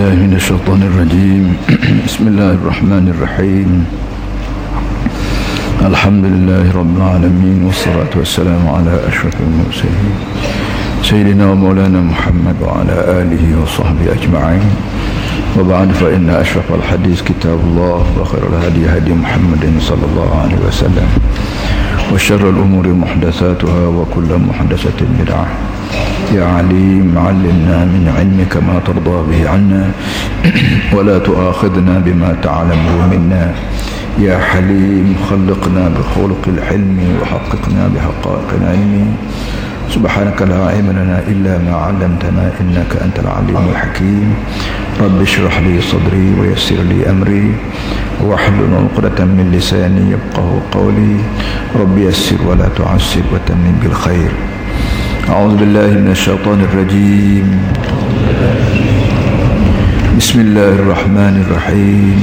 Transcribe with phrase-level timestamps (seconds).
[0.00, 1.44] بالله من الشيطان الرجيم.
[2.08, 3.84] بسم الله الرحمن الرحيم.
[5.92, 10.14] الحمد لله رب العالمين والصلاة والسلام على أشرف المرسلين.
[11.04, 14.64] سيدنا ومولانا محمد وعلى آله وصحبه أجمعين.
[15.60, 21.08] وبعد فإن أشرف الحديث كتاب الله وخير الهدي هدي محمد صلى الله عليه وسلم.
[22.14, 25.46] وشر الأمور محدثاتها وكل محدثة بدعة.
[26.34, 29.90] يا عليم علمنا من علمك ما ترضى به عنا.
[30.94, 33.54] ولا تؤاخذنا بما تعلم منا.
[34.18, 39.14] يا حليم خلقنا بخلق الحلم وحققنا بحقائق العلم.
[39.90, 44.34] سبحانك لا علم لنا إلا ما علمتنا إنك أنت العليم الحكيم.
[45.00, 47.54] رب اشرح لي صدري ويسر لي أمري.
[48.24, 51.16] واحلل عقدة من لساني يفقه قولي.
[51.80, 54.30] رب يسر ولا تعسر وتمن بالخير.
[55.28, 57.60] أعوذ بالله من الشيطان الرجيم.
[60.18, 62.18] بسم الله الرحمن الرحيم.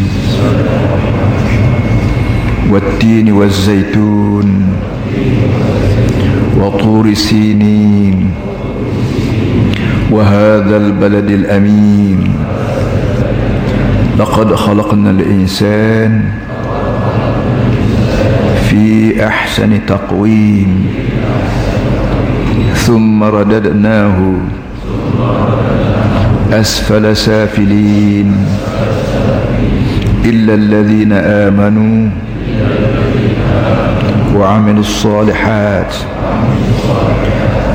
[2.71, 4.47] والتين والزيتون
[6.57, 8.31] وطور سينين.
[10.11, 12.19] وهذا البلد الأمين.
[14.19, 16.23] لقد خلقنا الإنسان
[18.69, 20.85] في أحسن تقويم
[22.73, 24.33] ثم رددناه
[26.51, 28.35] أسفل سافلين
[30.25, 32.09] إلا الذين آمنوا
[34.35, 35.95] وعملوا الصالحات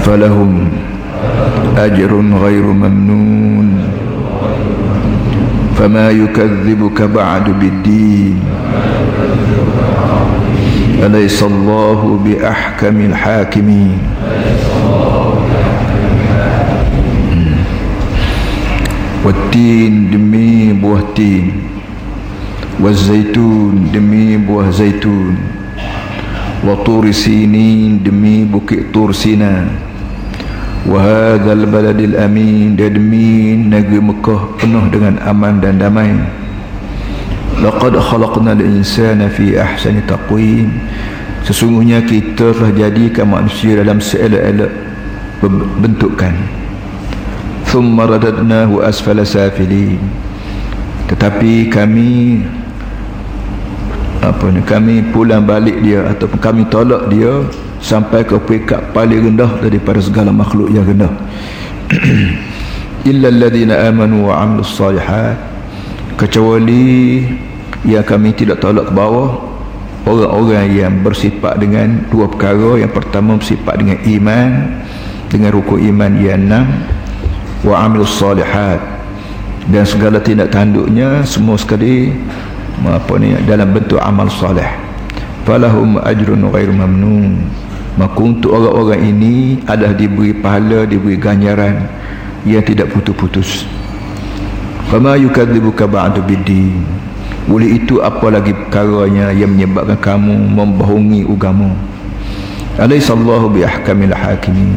[0.03, 0.69] فلهم
[1.79, 3.89] أجر غير ممنون.
[5.83, 8.39] فما يكذبك بعد بالدين.
[11.03, 13.99] أليس الله بأحكم الحاكمين؟
[19.27, 21.51] والتين demi buah tin
[22.79, 25.35] والزيتون demi buah zaitun
[26.63, 29.11] وطور سينين demi bukit tur
[30.83, 36.11] Wahadhal baladil amin Dadmin negeri Mekah penuh dengan aman dan damai.
[37.63, 40.73] Laqad khalaqnal insana fi ahsani taqwim
[41.47, 44.73] Sesungguhnya kita telah jadikan manusia dalam seelok-elok
[45.79, 46.35] bentukan.
[47.67, 50.03] Thumma radadnahu asfala safilin
[51.09, 52.43] Tetapi kami
[54.23, 57.43] apa ni, kami pulang balik dia ataupun kami tolak dia
[57.83, 61.11] sampai ke peringkat paling rendah daripada segala makhluk yang rendah.
[63.11, 65.35] Illa alladhina amanu wa amilus salihat.
[66.15, 67.19] Kecuali
[67.83, 69.43] yang kami tidak tolak ke bawah
[70.07, 72.79] orang-orang yang bersifat dengan dua perkara.
[72.79, 74.51] Yang pertama bersifat dengan iman
[75.27, 76.67] dengan rukun iman yang enam.
[77.67, 78.79] Wa amilus salihat.
[79.67, 82.15] Dan segala tindak tanduknya semua sekali
[82.83, 84.67] apa ni dalam bentuk amal soleh
[85.47, 87.47] falahum ajrun ghair mamnun
[88.01, 89.35] maka untuk orang-orang ini
[89.69, 91.89] adalah diberi pahala diberi ganjaran.
[92.43, 93.63] Yang tidak putus-putus.
[94.91, 96.83] Fama yukadzibuka ba'du biddin.
[97.47, 101.71] Oleh itu apa lagi perkaranya yang menyebabkan kamu membohongi agama
[102.81, 104.75] alaisallahu biahkamil hakimin.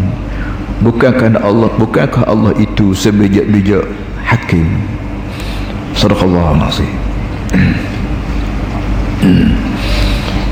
[0.84, 3.88] Bukankah Allah bukankah Allah itu sebijak-bijak
[4.28, 4.68] hakim?
[5.96, 6.92] Sadaqallahu alazim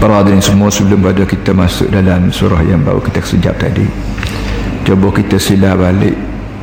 [0.04, 3.88] Para hadirin semua sebelum pada kita masuk dalam surah yang baru kita sejak tadi.
[4.84, 6.12] Coba kita sila balik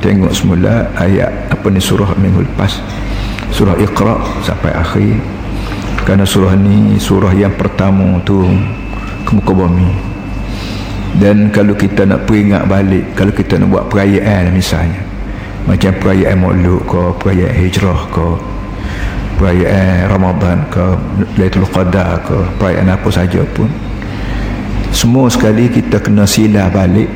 [0.05, 2.85] Tengok semula ayat apa ni surah minggu lepas.
[3.49, 5.17] Surah Iqra sampai akhir.
[6.05, 8.45] Kerana surah ni surah yang pertama tu
[9.25, 9.89] ke muka bumi.
[11.17, 15.03] Dan kalau kita nak peringat balik Kalau kita nak buat perayaan misalnya
[15.67, 18.27] Macam perayaan maulud ke Perayaan hijrah ke
[19.41, 20.85] perayaan Ramadan ke
[21.41, 23.73] Lailatul Qadar ke perayaan apa saja pun.
[24.93, 27.09] Semua sekali kita kena sila balik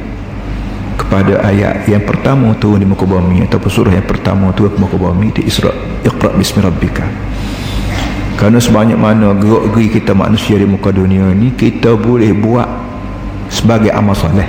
[0.96, 4.96] kepada ayat yang pertama tu di muka bumi ataupun surah yang pertama tu di muka
[4.96, 5.68] bumi di Isra
[6.00, 7.04] Iqra bismi rabbika.
[8.40, 12.66] Kerana sebanyak mana gerak-geri kita manusia di muka dunia ni kita boleh buat
[13.52, 14.48] sebagai amal soleh.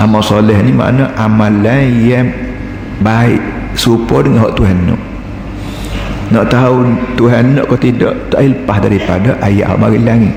[0.00, 2.26] Amal soleh ni makna amalan yang
[2.98, 3.38] baik
[3.76, 4.78] serupa dengan hak Tuhan
[6.32, 6.88] nak tahu
[7.20, 10.34] Tuhan nak atau tidak tak lepas daripada ayat al langit.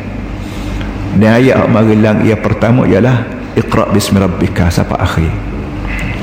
[1.15, 3.23] Dan ayat al langit yang pertama ialah
[3.55, 5.31] iqra bismi rabbika sampai akhir.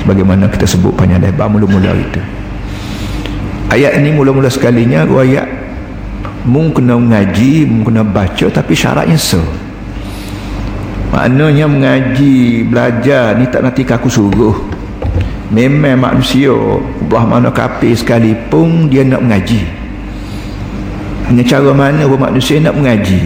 [0.05, 2.21] Bagaimana kita sebut panjang lebar mula-mula itu.
[3.73, 5.65] Ayat ini mula-mula sekalinya ayat
[6.45, 9.41] mungkin kena mengaji mungkin kena baca tapi syaratnya so
[11.09, 14.53] maknanya mengaji belajar ni tak nanti aku suruh
[15.53, 16.53] memang manusia
[17.05, 19.61] belah mana kafir sekalipun dia nak mengaji.
[21.25, 23.21] Dengan cara mana pun manusia nak mengaji.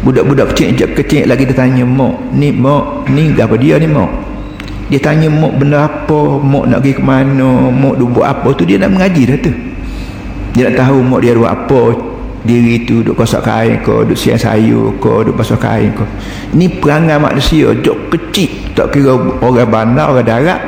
[0.00, 4.08] Budak-budak kecil kecil lagi dia tanya mak ni mak ni apa dia ni mak
[4.90, 6.42] dia tanya mak benda apa?
[6.42, 7.70] Mak nak pergi ke mana?
[7.70, 8.48] Mak dia buat apa?
[8.58, 9.52] Tu dia nak mengaji dah tu.
[10.56, 11.82] Dia nak tahu mak dia buat apa.
[12.40, 16.08] Diri tu duk kosak kain ke duk siang sayur ke duk basuh kain ke
[16.56, 19.12] ni perangai manusia duk kecil tak kira
[19.44, 20.60] orang bandar orang darat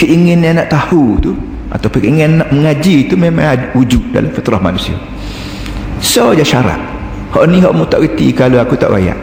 [0.00, 1.36] keinginan nak tahu tu
[1.68, 4.96] atau keinginan nak mengaji tu memang wujud dalam fitrah manusia.
[6.00, 6.80] So je syarat.
[7.30, 9.14] Hak ni hak mu tak reti kalau aku tak rayak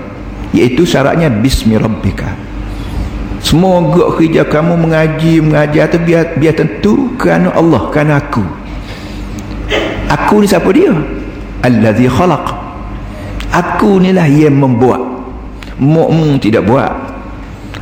[0.56, 2.32] iaitu syaratnya bismi rabbika
[3.44, 8.44] semoga kerja kamu mengaji mengaji atau biar, biar tentu kerana Allah kerana aku.
[10.08, 10.96] Aku ni siapa dia?
[11.68, 12.48] Allazi khalaq.
[13.52, 15.04] Aku ni lah yang membuat.
[15.84, 16.96] Mukmu tidak buat.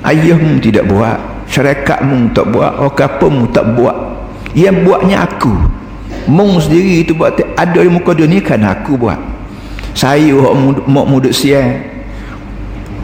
[0.01, 3.95] Ayahmu tidak buat Syariatmu tak buat Okapamu tak buat?
[4.51, 5.55] Yang buatnya aku.
[6.27, 9.15] Mung sendiri itu buat Ada di muka dunia kan aku buat.
[9.95, 10.35] Saya
[10.83, 11.79] Mok muduk siang.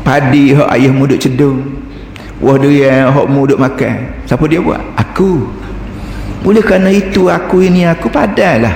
[0.03, 1.63] Padi hak ayah muduk cedung.
[2.43, 4.19] Wah dia hak muduk makan.
[4.27, 4.83] Siapa dia buat?
[4.99, 5.47] Aku.
[6.43, 8.73] Boleh kerana itu aku ini aku padalah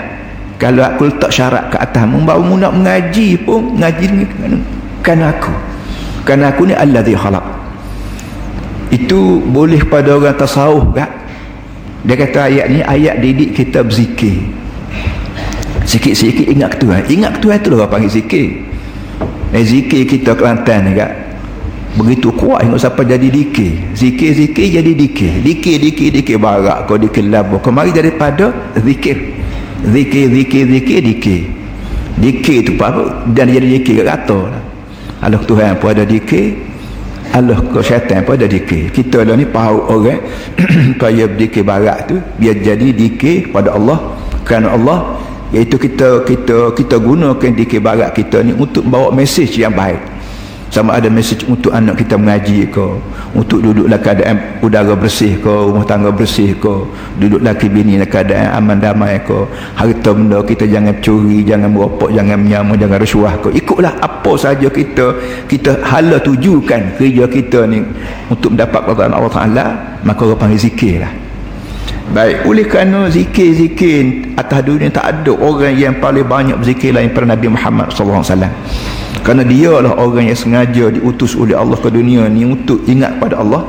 [0.56, 4.24] kalau aku letak syarat ke atas membawa mu nak mengaji pun mengaji ni
[5.04, 5.52] kan aku.
[6.24, 7.55] Kan aku ni alladhi khalaq
[8.94, 11.10] itu boleh pada orang tasawuf tak
[12.06, 14.46] dia kata ayat ni ayat didik kita berzikir.
[15.86, 18.48] Sikit-sikit ingat ketua ingat ketua itu lah orang panggil zikir.
[19.54, 21.12] Eh, zikir kita Kelantan ni kak.
[21.96, 23.96] Begitu kuat ingat siapa jadi dikir.
[23.98, 25.32] Zikir-zikir jadi dikir.
[25.42, 29.18] Dikir-dikir dikir barak kau dikir labuh kemari daripada zikir.
[29.90, 31.42] Zikir zikir zikir dikir.
[32.22, 33.26] Dikir tu apa?
[33.34, 34.40] Dan jadi dikir kat kata
[35.26, 36.54] Allah Tuhan pun ada dikir
[37.34, 38.94] Allah ke syaitan pun ada dikir.
[38.94, 40.22] Kita lah ni pahau orang
[41.02, 43.98] kaya dikir barat tu biar jadi dikir pada Allah
[44.46, 45.18] kerana Allah
[45.56, 50.15] iaitu kita kita kita gunakan dikir barat kita ni untuk bawa mesej yang baik
[50.76, 52.84] sama ada mesej untuk anak kita mengaji ke
[53.32, 56.74] untuk duduklah keadaan udara bersih ke rumah tangga bersih ke
[57.16, 59.48] duduk laki bini dalam keadaan aman damai ke.
[59.80, 63.56] Harta benda kita jangan curi jangan merokok jangan menyamu jangan rasuah ke.
[63.56, 65.16] Ikutlah apa saja kita
[65.48, 67.80] kita hala tujukan kerja kita ni
[68.28, 69.66] untuk mendapat kepada Allah Ta'ala
[70.04, 71.14] maka orang panggil zikir lah
[72.14, 77.34] baik oleh kerana zikir-zikir atas dunia tak ada orang yang paling banyak berzikir lain pada
[77.34, 78.22] Nabi Muhammad SAW
[79.26, 83.42] kerana dia lah orang yang sengaja diutus oleh Allah ke dunia ni untuk ingat pada
[83.42, 83.66] Allah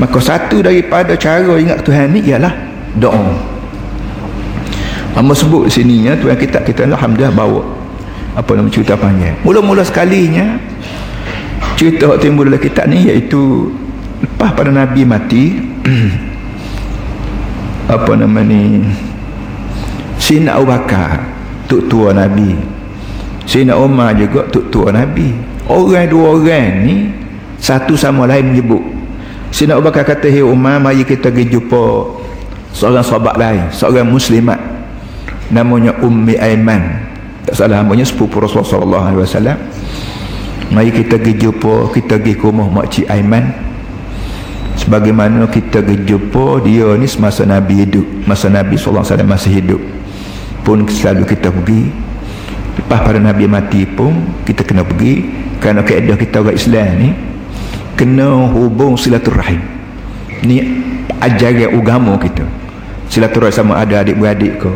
[0.00, 2.48] maka satu daripada cara ingat Tuhan ni ialah
[2.96, 3.36] doa.
[5.12, 7.60] Amba sebut di sini ya Tuhan kita kita Alhamdulillah bawa.
[8.32, 10.56] Apa nama cerita panjang mula-mula sekalinya
[11.76, 13.68] cerita yang timbul dalam kitab ni iaitu
[14.24, 15.60] lepas pada Nabi mati
[18.00, 18.80] apa nama ni?
[20.16, 21.20] Sina Abu Bakar
[21.68, 22.79] tuk tua Nabi
[23.50, 25.34] Sayyidina Umar juga tua Nabi.
[25.66, 27.10] Orang dua orang ni
[27.58, 28.78] satu sama lain menyebut.
[29.50, 31.82] Sayyidina Abu Bakar kata hey Umar mari kita pergi jumpa
[32.70, 34.54] seorang sahabat lain seorang muslimat.
[35.50, 37.10] Namanya Ummi Aiman.
[37.42, 39.58] Tak salah namanya sepupu Rasulullah wasallam.
[40.70, 43.50] Mari kita pergi jumpa kita pergi ke rumah makcik Aiman.
[44.78, 49.82] Sebagaimana kita pergi jumpa dia ni semasa Nabi hidup masa Nabi wasallam masih hidup.
[50.62, 52.09] Pun selalu kita pergi
[52.78, 54.14] lepas pada Nabi mati pun
[54.46, 55.42] kita kena pergi.
[55.60, 57.08] Kerana keadaan kita orang Islam ni
[57.92, 59.60] kena hubung silaturahim.
[60.40, 60.64] Ni
[61.20, 62.44] ajaran agama kita.
[63.12, 64.72] Silaturahim sama ada adik-beradik ke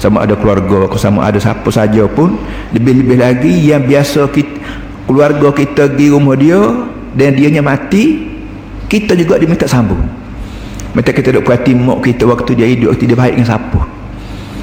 [0.00, 2.40] sama ada keluarga ke sama ada siapa saja pun.
[2.72, 4.56] Lebih-lebih lagi yang biasa kita,
[5.04, 6.60] keluarga kita di rumah dia
[7.12, 8.32] dan dia mati
[8.88, 10.00] kita juga diminta sambung.
[10.96, 13.91] Mereka kita duk perhati mak kita waktu dia hidup dia baik dengan siapa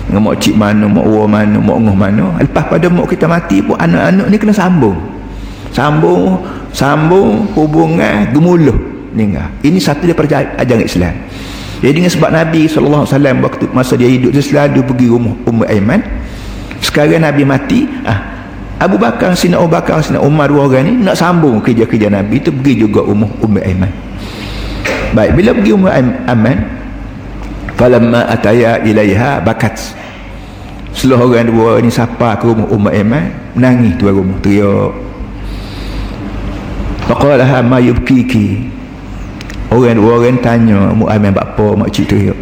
[0.09, 2.23] dengan mak cik mana, mak uwa mana, mak nguh mana.
[2.41, 4.97] Lepas pada mak kita mati pun anak-anak ni kena sambung.
[5.69, 6.41] Sambung
[6.73, 8.73] sambung hubungan gemuluh
[9.13, 11.13] meninggal ini satu daripada ajaran Islam.
[11.79, 13.07] Jadi dengan sebab Nabi SAW
[13.45, 16.01] waktu masa dia hidup dia selalu pergi rumah Ummu Aiman.
[16.83, 18.19] Sekarang Nabi mati ah,
[18.79, 22.51] Abu Bakar, Sina Abu Bakar, Sina Umar dua orang ni nak sambung kerja-kerja Nabi itu
[22.51, 23.91] pergi juga rumah Ummu Aiman.
[25.15, 26.78] Baik bila pergi Ummu Aiman
[27.79, 29.79] falamma ataya ilaiha bakat.
[30.91, 34.91] Seluruh orang dua ni siapa ke rumah Umar Iman menangis tuan rumah teriak.
[37.07, 38.67] Faqalaha ma yubkiki?
[39.71, 41.67] Orang dua orang tanya Umar Iman apa?
[41.79, 42.35] Mak cik teriak.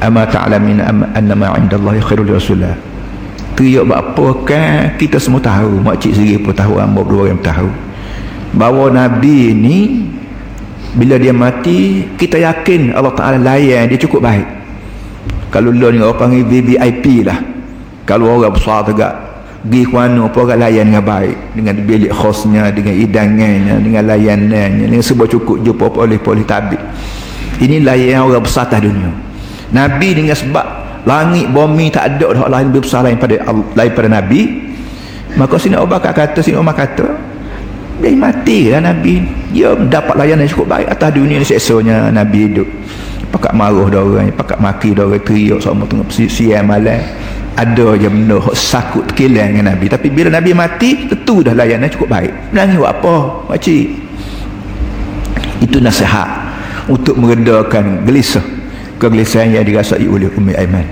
[0.00, 2.76] Ama ta'lamin anna ma indallahi khairul rasulullah
[3.54, 5.84] Teriak apa kan kita semua tahu.
[5.84, 7.68] Mak cik sendiri pun tahu Amba dua orang tahu.
[8.54, 9.78] Bahawa Nabi ni
[10.94, 14.46] bila dia mati kita yakin Allah Ta'ala layan dia cukup baik.
[15.50, 17.38] Kalau lo ni orang panggil VVIP lah.
[18.06, 19.14] Kalau orang besar tegak
[19.64, 21.36] pergi kuano apa orang layan dengan baik.
[21.58, 26.78] Dengan bilik khosnya dengan hidangannya dengan layanannya dengan sebuah cukup jumpa oleh polis tabik.
[27.58, 29.10] Ini layan orang besar atas dunia.
[29.74, 30.66] Nabi dengan sebab
[31.06, 34.40] langit bumi tak ada dah lain lebih besar lain pada lain pada Nabi.
[35.34, 37.10] Maka sini Abu Bakar kata sini Umar kata
[38.02, 39.22] dia mati lah Nabi.
[39.54, 42.68] Dia dapat layanan cukup baik atas dunia ni seksanya Nabi hidup.
[43.30, 46.98] Pakat maruh dah orang pakat maki dah orang teriak sama tengah siang malam.
[47.54, 49.86] Ada je benda sakut kilang dengan Nabi.
[49.86, 52.34] Tapi bila Nabi mati tentu dah layanan cukup baik.
[52.50, 53.14] Menangis buat apa
[53.46, 53.86] makcik
[55.62, 56.26] itu nasihat
[56.90, 58.42] untuk meredakan gelisah
[58.98, 60.86] kegelisahan yang dirasai oleh Umi Aiman.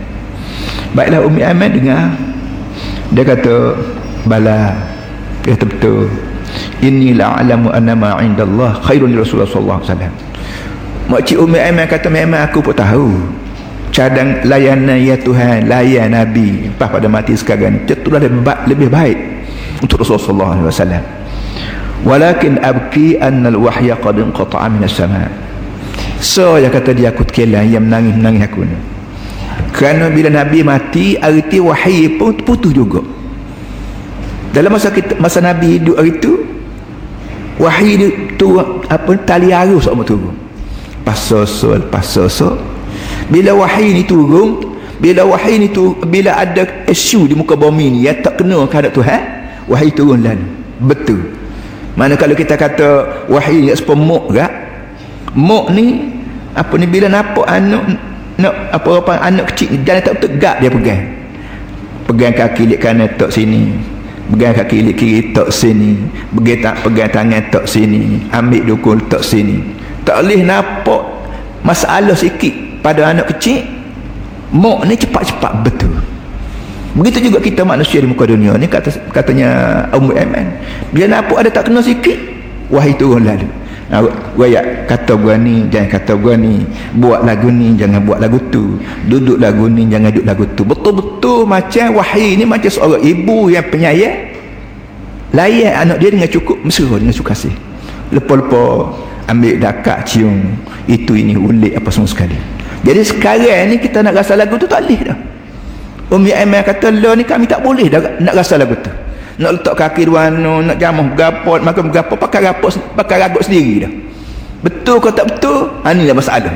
[0.94, 2.14] Baiklah Umi Aiman dengar.
[3.12, 3.76] Dia kata
[4.24, 4.72] bala
[5.42, 6.06] dia kata betul
[6.82, 10.14] inni la'alamu anna ma 'inda Allah khairun li Rasulullah sallallahu alaihi wasallam.
[11.08, 13.08] Makcik Umi Aiman kata memang aku pun tahu.
[13.92, 16.72] Cadang layanan ya Tuhan layan Nabi.
[16.72, 19.18] Lepas pada mati sekarang itulah lebih, lebih baik
[19.84, 21.04] untuk Rasulullah sallallahu alaihi wasallam.
[22.02, 25.30] Walakin abki anna al-wahya qad inqata'a min as-sama'
[26.22, 28.78] so dia kata dia aku terkelan yang menangis-menangis aku ni.
[29.74, 33.02] Kerana bila Nabi mati arti wahyu pun putus juga.
[34.54, 36.32] Dalam masa kita, masa Nabi hidup hari itu
[37.60, 40.32] wahyu tu apa tali arus sama turun.
[41.02, 42.54] Pasoso pasoso
[43.26, 44.62] bila wahyu ni turun
[45.02, 48.86] bila wahyu ni tu bila ada isu di muka bumi ni ya tak kena kepada
[48.92, 49.22] Tuhan
[49.66, 50.46] wahyu turun lalu
[50.82, 51.20] betul.
[51.92, 53.04] Mana kalau kita kata
[53.52, 54.52] ni sepuluh muk gak
[55.36, 56.08] muk ni
[56.56, 57.84] apa ni bila nampak anak
[58.40, 61.02] nak apa apa anak kecil jalan tak tegak dia pegang.
[62.02, 63.76] Pegang kaki lihat kanan tok sini
[64.30, 65.98] pegang kaki kiri kiri tok sini.
[66.36, 68.22] Pegang tak pegang tangan tok sini.
[68.30, 69.58] Ambil dukun tok sini.
[70.06, 71.02] Tak boleh nampak
[71.66, 72.52] masalah sikit
[72.84, 73.66] pada anak kecil.
[74.52, 75.96] Mok ni cepat-cepat betul.
[76.92, 79.48] Begitu juga kita manusia di muka dunia ni kata, katanya
[79.96, 80.60] Ummu Aiman.
[80.92, 82.20] Bila nampak ada tak kena sikit
[82.68, 83.48] wahai turun lalu
[84.40, 86.64] Wayak kata gua ni jangan kata gua ni.
[86.96, 88.80] Buat lagu ni jangan buat lagu tu.
[89.04, 90.64] Duduk lagu ni jangan duduk lagu tu.
[90.64, 94.32] Betul-betul macam wahai ni macam seorang ibu yang penyayang.
[95.36, 97.52] Layan anak dia dengan cukup mesra dengan suka kasih.
[98.16, 98.96] Lepas-lepas
[99.28, 100.40] ambil dakat cium.
[100.88, 102.36] Itu ini ulik apa semua sekali.
[102.88, 105.18] Jadi sekarang ni kita nak rasa lagu tu tak boleh dah.
[106.12, 108.92] Umi Aiman kata lo ni kami tak boleh dah nak rasa lagu tu
[109.40, 113.92] nak letak kaki dua nak jamah berapa makan berapa pakai rapat pakai ragut sendiri dah.
[114.62, 115.66] Betul ke tak betul?
[115.82, 116.54] Ha, inilah masalah.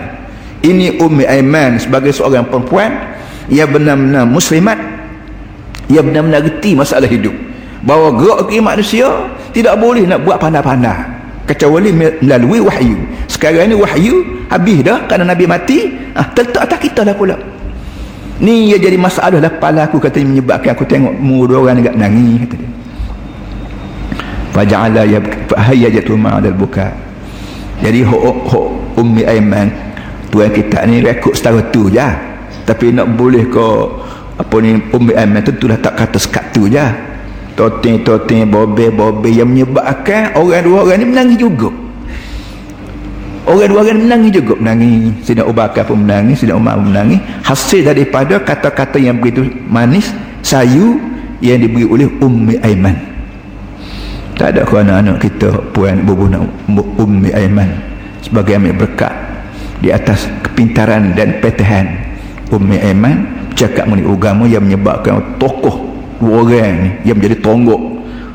[0.63, 2.93] Ini Ummi Aiman sebagai seorang perempuan
[3.51, 4.79] ia benar-benar muslimat.
[5.87, 7.35] Ia benar-benar reti masalah hidup.
[7.87, 9.07] Bahawa gerak ke manusia
[9.55, 11.15] tidak boleh nak buat pandai-pandai.
[11.47, 12.99] Kecuali melalui wahyu.
[13.31, 15.79] Sekarang ni wahyu habis dah kerana Nabi mati
[16.15, 17.39] ah, terletak atas kita lah pula
[18.41, 22.45] ni ia jadi masalah lah kepala aku kata menyebabkan aku tengok muda orang agak nangis
[22.45, 22.71] kata dia.
[24.57, 25.05] Faja'ala
[25.69, 26.89] hayyajatu ma'adal buka.
[27.85, 28.61] Jadi ho, ho,
[28.97, 29.69] ummi aiman
[30.33, 32.09] tuan kita ni rekod setara tu je.
[32.65, 33.69] Tapi nak boleh ke
[34.37, 36.85] apa ni ummi aiman tentulah tak kata sekat tu je.
[37.57, 41.86] Totin totin bobe bobe yang menyebabkan orang dua orang ni menangis juga
[43.47, 45.15] Orang dua orang menangis juga menangis.
[45.23, 47.23] Sina Abu Bakar pun menangis, Sina Umar pun menangis.
[47.47, 50.11] Hasil daripada kata-kata yang begitu manis,
[50.43, 50.99] sayu
[51.39, 52.99] yang diberi oleh Ummi Aiman.
[54.35, 56.45] Tak ada kerana anak kita puan bubuh nak
[56.99, 57.71] Ummi Aiman
[58.21, 59.15] sebagai ambil berkat
[59.81, 61.87] di atas kepintaran dan petehan
[62.53, 63.25] Ummi Aiman
[63.57, 65.89] cakap mengenai agama yang menyebabkan tokoh
[66.21, 67.81] dua orang ni yang menjadi tonggok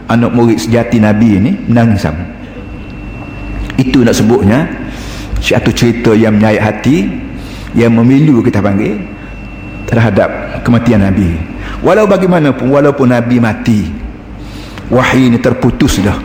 [0.10, 2.25] anak murid sejati Nabi ni menangis sama.
[3.77, 4.81] Itu nak sebutnya
[5.41, 7.10] satu cerita yang menyayat hati
[7.74, 9.01] yang memilu kita panggil
[9.89, 11.36] terhadap kematian Nabi.
[11.81, 13.89] Walau bagaimanapun walaupun Nabi mati
[14.93, 16.15] wahyu ini terputus dah.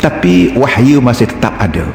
[0.00, 1.86] Tapi wahyu masih tetap ada.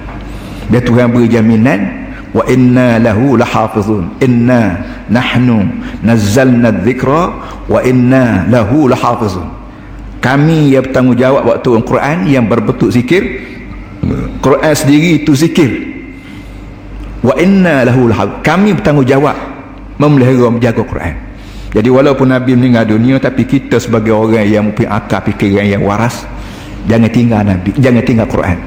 [0.71, 4.15] Dia Tuhan beri jaminan wa inna lahu lahafizun.
[4.21, 4.79] Inna
[5.09, 5.65] nahnu
[6.05, 7.33] nazzalna dhikra
[7.65, 9.47] wa inna lahu lahafizun.
[10.21, 13.43] Kami yang bertanggungjawab waktu Al-Quran yang berbentuk zikir
[14.39, 15.96] Quran sendiri itu zikir
[17.21, 18.41] wa inna lahu lahab.
[18.45, 19.37] Kami bertanggungjawab
[19.97, 21.15] memelihara menjaga Quran.
[21.73, 26.23] Jadi walaupun Nabi meninggal dunia tapi kita sebagai orang yang mempunyai akal fikiran yang waras
[26.87, 28.57] jangan tinggal Nabi jangan tinggal Quran.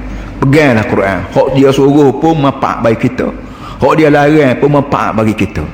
[0.40, 1.18] Peganglah Quran.
[1.32, 3.28] Hak dia suruh pun manfaat bagi kita.
[3.80, 5.64] Hak dia larang pun manfaat bagi kita.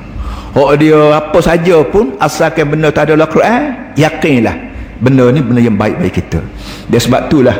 [0.55, 4.55] Hak dia apa saja pun asalkan benda tak adalah Quran yakinlah
[5.03, 6.39] benda ni benda yang baik bagi kita.
[6.87, 7.57] Dia sebab itulah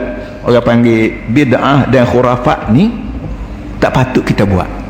[0.47, 2.87] orang panggil bid'ah dan khurafat ni
[3.77, 4.86] tak patut kita buat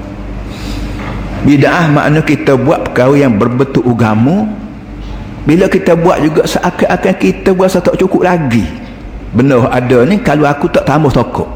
[1.45, 4.47] bid'ah makna kita buat perkara yang berbentuk agama.
[5.47, 8.67] Bila kita buat juga seakan-akan kita buat tak cukup lagi.
[9.31, 11.49] Benar ada ni kalau aku tak tambah tokok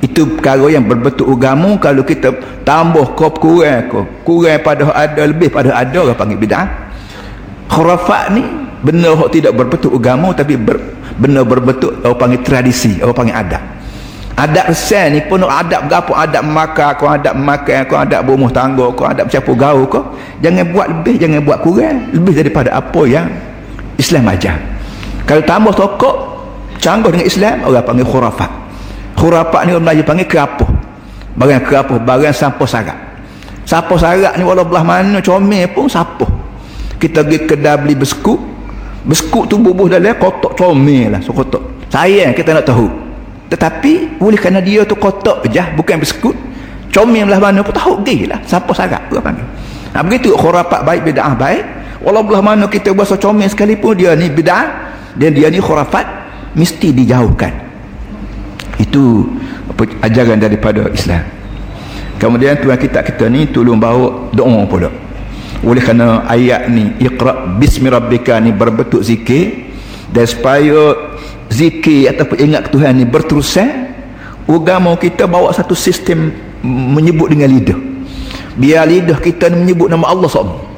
[0.00, 1.76] itu perkara yang berbentuk agama.
[1.78, 2.34] Kalau kita
[2.66, 6.66] tambah kop kurang kop kurang pada ada lebih pada ada orang panggil bid'ah.
[7.70, 8.42] Khurafat ni
[8.80, 10.80] benar tidak berbentuk agama tapi ber,
[11.20, 13.62] benar berbentuk orang panggil tradisi orang panggil adat
[14.40, 18.88] adat resah ni pun adat berapa adat makan kau adat makan kau adat berumah tangga
[18.96, 22.08] kau adat bercampur gaul kau jangan buat lebih jangan buat kurang.
[22.16, 23.28] Lebih daripada apa yang
[24.00, 24.56] Islam ajar.
[25.28, 26.16] Kalau tambah tokok
[26.80, 28.50] canggah dengan Islam orang panggil khurafat.
[29.20, 30.70] Khurafat ni orang Melayu panggil kerapuh.
[31.36, 32.98] Barang kerapuh barang sampah sarak.
[33.68, 36.30] Sampah sarak ni walau belah mana comel pun sampah.
[36.96, 38.50] Kita pergi kedai beli beskut
[39.04, 42.88] beskut tu bubuh dalam kotak comel lah so kotak sayang kita nak tahu
[43.50, 46.36] tetapi boleh kerana dia tu kotak je bukan beskut
[46.94, 48.38] comel belah mana pun tahu pergi lah.
[48.46, 49.46] Sampah sarak orang panggil
[49.90, 51.64] nah, begitu khurafat baik bida'ah baik.
[52.00, 54.66] Walau belah mana kita buat comel sekalipun dia ni bida'ah
[55.18, 56.06] dan dia ni khurafat
[56.54, 57.52] mesti dijauhkan.
[58.80, 59.28] Itu
[60.00, 61.20] ajaran daripada Islam.
[62.20, 64.88] Kemudian tuan kita kita ni tolong bawa doa pula.
[65.60, 69.72] Oleh kerana ayat ni iqra bismi rabbika ni berbentuk zikir
[70.08, 70.96] dan supaya
[71.50, 73.90] zikir ataupun ingat Tuhan ni berterusan
[74.46, 76.30] agama kita bawa satu sistem
[76.64, 77.78] menyebut dengan lidah.
[78.56, 80.70] Biar lidah kita ni menyebut nama Allah SWT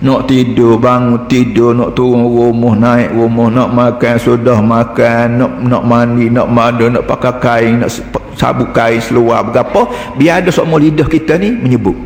[0.00, 5.84] nak tidur bangun tidur nak turun rumah naik rumah nak makan sudah makan nak nak
[5.84, 7.92] mandi nak mada nak pakai kain nak
[8.36, 9.88] sabuk kain seluar berapa.
[10.16, 11.96] Biar ada semua lidah kita ni menyebut.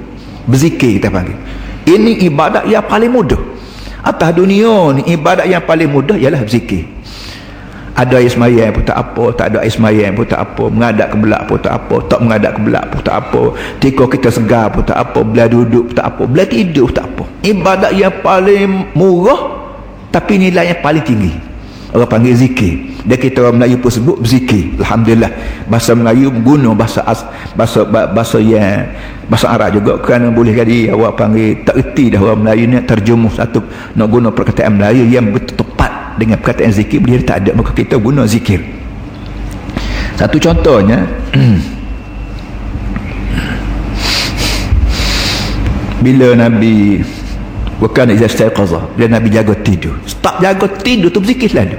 [0.51, 1.39] Berzikir kita panggil.
[1.87, 3.39] Ini ibadat yang paling mudah.
[4.05, 6.94] Atas dunia ni ibadat yang paling mudah ialah berzikir
[7.95, 11.17] ada air semayang pun tak apa tak ada air semayang pun tak apa mengadap ke
[11.23, 13.43] belak pun tak apa tak mengadap ke belak pun tak apa
[13.79, 17.07] tika kita segar pun tak apa belah duduk pun tak apa belah tidur pun tak
[17.15, 17.25] apa.
[17.45, 19.41] Ibadat yang paling murah
[20.11, 21.54] tapi nilai yang paling tinggi
[21.95, 22.91] orang panggil zikir.
[23.07, 24.75] Dan kita orang Melayu pun sebut berzikir.
[24.83, 25.31] Alhamdulillah.
[25.71, 27.23] Bahasa Melayu guna bahasa as,
[27.55, 28.91] bahasa bahasa yang
[29.31, 30.03] bahasa Arab juga.
[30.03, 33.63] Kerana boleh jadi awak panggil tak erti dah orang Melayu ni terjemuh satu
[33.95, 37.55] nak guna perkataan Melayu yang betul tepat dengan perkataan zikir dia tak ada.
[37.55, 38.59] Maka kita guna zikir.
[40.19, 41.07] Satu contohnya
[46.05, 47.01] bila Nabi
[47.79, 49.95] bukan izah staiqazah bila Nabi jaga tidur.
[50.07, 51.79] Start jaga tidur tu berzikir selalu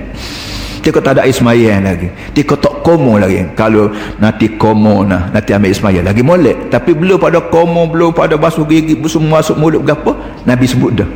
[0.86, 0.94] dia.
[0.94, 2.14] Kata ada ismayah lagi.
[2.38, 3.42] Dia kata komo lagi.
[3.58, 3.90] Kalau
[4.22, 6.22] nanti komo nah nanti ambil ismayah lagi.
[6.22, 6.70] Molek.
[6.70, 10.14] Tapi belum pada komo belum pada basuh gigi semua masuk mulut berapa
[10.46, 11.10] Nabi sebut dah.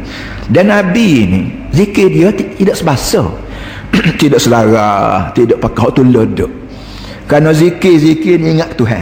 [0.49, 3.29] Dan Nabi ni zikir dia tidak sebasa.
[4.21, 6.51] Tidak selara tidak pakai waktu leduk.
[7.25, 9.01] Kerana zikir-zikir ni ingat Tuhan.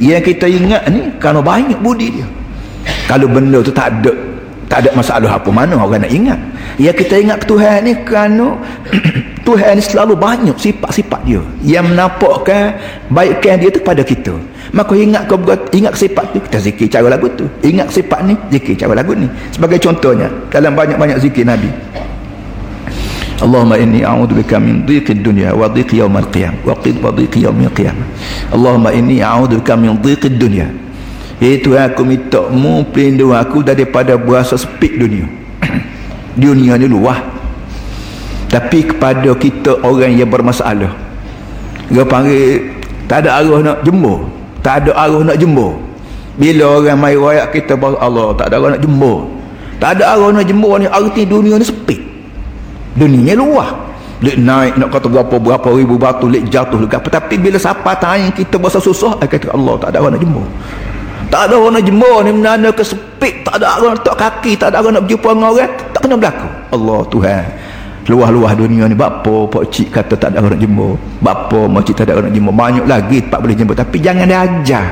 [0.00, 2.24] Yang kita ingat ni kerana banyak budi dia.
[3.04, 4.33] Kalau benda tu tak ada
[4.68, 6.40] tak ada masalah apa mana orang nak ingat.
[6.80, 8.56] Ya kita ingat Tuhan ni kerana
[9.46, 11.42] Tuhan ni selalu banyak sifat-sifat dia.
[11.60, 12.74] Yang menampakkan
[13.12, 14.32] baikkan dia tu pada kita.
[14.72, 15.38] Maka ingat kau
[15.70, 17.44] ingat sifat tu kita zikir cara lagu tu.
[17.60, 19.28] Ingat sifat ni zikir cara lagu ni.
[19.52, 21.68] Sebagai contohnya dalam banyak-banyak zikir Nabi.
[23.42, 27.68] Allahumma inni a'udzubika min dhiqid dunya wa dhiqi yaumil qiyam wa qid wa dhiqi yaumil
[27.76, 27.98] qiyam.
[28.48, 30.70] Allahumma inni a'udzubika min dhiqid dunya
[31.42, 35.26] itu aku minta mu pelindung aku daripada berasa sepik dunia.
[36.42, 37.18] Dunia ni luah.
[38.50, 40.94] Tapi kepada kita orang yang bermasalah.
[41.90, 44.24] Dia panggil tak ada arah nak jembur
[44.64, 45.76] tak ada arah nak jembur
[46.40, 49.28] bila orang mai rakyat kita bahawa Allah tak ada arah nak jembur
[49.78, 52.00] tak ada arah nak jembur ni arti dunia ni sepik.
[52.94, 53.74] Dunia ni luah.
[54.22, 57.92] Lek naik nak kata berapa berapa ribu batu lek jatuh lek apa tapi bila siapa
[58.00, 60.46] tanya kita bahasa susah kata Allah tak ada arah nak jembur
[61.30, 64.82] tak ada orang nak jemur ni menanda kesepit tak ada orang letak kaki tak ada
[64.82, 66.48] orang nak berjumpa dengan orang tak kena berlaku.
[66.74, 67.44] Allah Tuhan
[68.04, 70.92] luah-luah dunia ni bapa pak cik kata tak ada orang nak jemur.
[71.24, 72.52] Bapa mak cik tak ada orang nak jemur.
[72.52, 73.76] Banyak lagi tempat boleh jemur.
[73.76, 74.86] Tapi jangan dia ajar.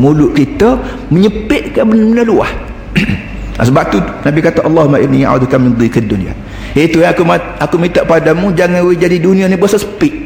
[0.00, 0.80] Mulut kita
[1.12, 2.50] menyepitkan benda luah.
[3.68, 6.34] Sebab tu Nabi kata Allahumma inni a'udzuka min dhikid dunia.
[6.74, 7.22] Itu yang aku
[7.62, 10.23] aku minta padamu jangan jadi dunia ni berasa sepit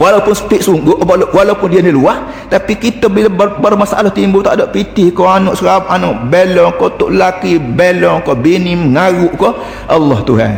[0.00, 0.96] walaupun speed sungguh
[1.36, 5.60] walaupun dia ni luah tapi kita bila ber, bermasalah timbul tak ada piti kau anak
[5.60, 9.52] serap anak belong kau tok laki belong kau bini mengaruk kau
[9.84, 10.52] Allah Tuhan.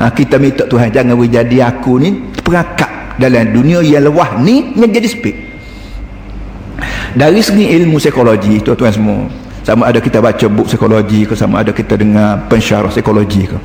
[0.00, 5.06] Ha, kita minta Tuhan jangan jadi aku ni perangkap dalam dunia yang luah ni menjadi
[5.06, 5.36] speed.
[7.12, 9.20] Dari segi ilmu psikologi tuan-tuan semua
[9.62, 13.58] sama ada kita baca buku psikologi ke sama ada kita dengar pensyarah psikologi ke.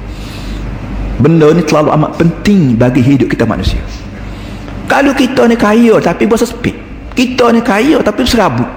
[1.17, 3.81] Benda ni terlalu amat penting bagi hidup kita manusia
[4.87, 8.69] kalau kita ni kaya tapi berasa sepit kita ni kaya tapi serabut.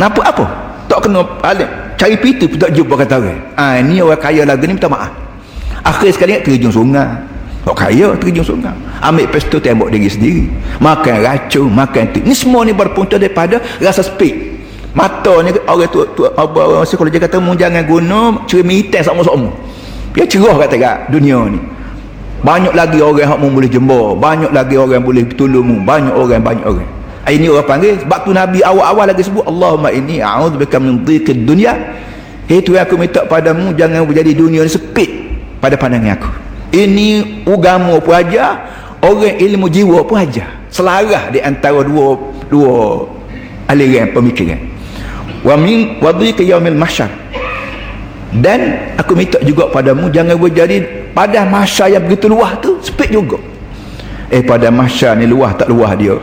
[0.00, 0.44] Nampak apa?
[0.88, 1.68] Tak kena balik.
[2.00, 3.40] Cari piti pun tak jumpa kata orang.
[3.60, 5.12] Ha, ni orang kaya lagu ni minta maaf.
[5.84, 7.04] Akhir sekali terjun sungai.
[7.68, 8.72] Tak kaya terjun sungai.
[9.04, 10.48] Ambil pesto tembok diri sendiri.
[10.80, 14.56] Makan racun makan tu ni semua ni berpunca daripada rasa speed
[14.94, 19.52] mata ni orang tu, tu apa psikologi kata mu jangan guna cermin sama-sama.
[20.16, 21.60] Dia cerah kata kat dunia ni
[22.44, 24.12] banyak lagi orang yang boleh jemur.
[24.20, 26.88] Banyak lagi orang yang boleh tolong banyak orang banyak orang.
[27.24, 31.72] Ini orang panggil sebab tu Nabi awal-awal lagi sebut Allahumma inni a'udzubika min dhiqid dunya
[32.44, 35.08] itu yang aku minta padamu jangan menjadi dunia ni sepit
[35.56, 36.28] pada pandangan aku.
[36.76, 38.60] Ini agama pun aja
[39.00, 42.20] orang ilmu jiwa pun aja selarah di antara dua
[42.52, 43.08] dua
[43.72, 44.60] aliran pemikiran.
[45.40, 47.08] Wa min wadhiqa yaumil mahsyar
[48.34, 50.82] dan aku minta juga padamu jangan berjadi
[51.14, 53.38] pada masa yang begitu luah tu sepit juga.
[54.26, 56.18] Eh pada masa ni luah tak luah dia.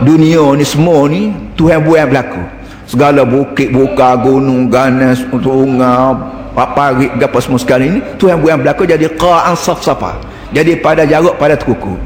[0.00, 1.28] Dunia ni semua ni
[1.60, 2.40] Tuhan buat berlaku.
[2.88, 6.16] Segala bukit buka gunung ganas sungai
[6.56, 8.88] paparik apa semua sekali ni Tuhan buat berlaku.
[8.88, 10.16] Jadi qa'an saf-safa
[10.56, 12.00] jadi pada jarak pada terkuku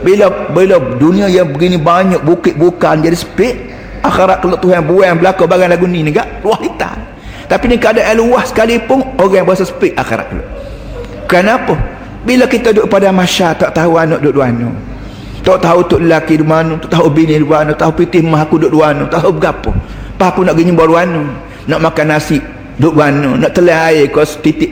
[0.00, 3.68] bila bila dunia yang begini banyak bukit bukan jadi sepit
[4.00, 5.44] akhirat kalau Tuhan buat berlaku.
[5.44, 7.15] Barang lagu ni ni gak luah hitam
[7.46, 10.44] tapi ni keadaan luas sekalipun orang yang berasa sepit akhirat dulu
[11.26, 11.74] kenapa?
[12.26, 14.66] Bila kita duduk pada masyarakat tak tahu anak duduk mana.
[15.46, 18.42] Tak tahu tu lelaki di mana tak tahu bini di mana tak tahu pitih mah
[18.42, 19.70] aku duduk di mana tak tahu berapa.
[20.18, 21.22] Apa aku nak pergi nyembah mana?
[21.70, 22.42] Nak makan nasi
[22.82, 23.38] duduk mana?
[23.38, 24.70] Nak telan air kau titik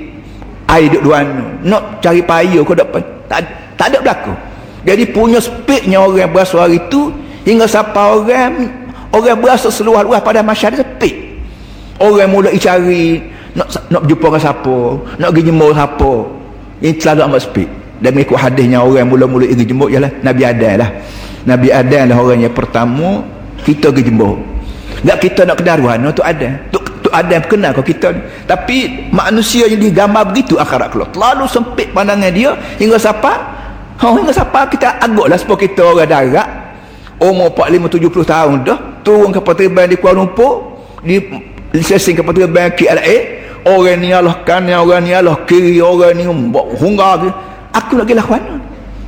[0.67, 1.43] air duduk di mana?
[1.63, 3.41] Nak cari payah kau dapat tak,
[3.79, 4.35] tak ada berlaku.
[4.83, 7.15] Jadi punya speednya orang berasa hari itu
[7.47, 8.67] hingga siapa orang
[9.15, 11.34] orang berasa seluar-luar pada masyarakat speed
[12.01, 13.23] orang mula cari
[13.55, 14.77] nak nak berjumpa dengan siapa
[15.19, 16.13] nak pergi nyembah siapa.
[16.83, 17.69] Ini selalu amat speed.
[18.03, 20.91] Dan mengikut hadisnya orang mula-mula pergi jembuk ialah Nabi Adam lah.
[21.47, 23.23] Nabi Adam lah orang yang pertama
[23.63, 24.55] kita pergi jembuk
[25.05, 28.09] tak kita nak kenal Tuhan tu ada tu, tu Adam kenal kau kita
[28.49, 33.33] tapi manusia yang digambar begitu akhirat keluar terlalu sempit pandangan dia hingga siapa?
[34.03, 34.67] Oh, hingga siapa?
[34.69, 36.49] Kita agak lah sebab kita orang darat.
[37.23, 41.23] Umur 45-70 tahun dah turun ke perterbang di Kuala Lumpur di
[41.75, 43.17] lisensing ke perterbang KLA
[43.67, 46.23] orang ni Allah kanan orang ni Allah kiri orang ni
[46.79, 47.19] hunggar
[47.75, 48.43] aku nak pergi lakukan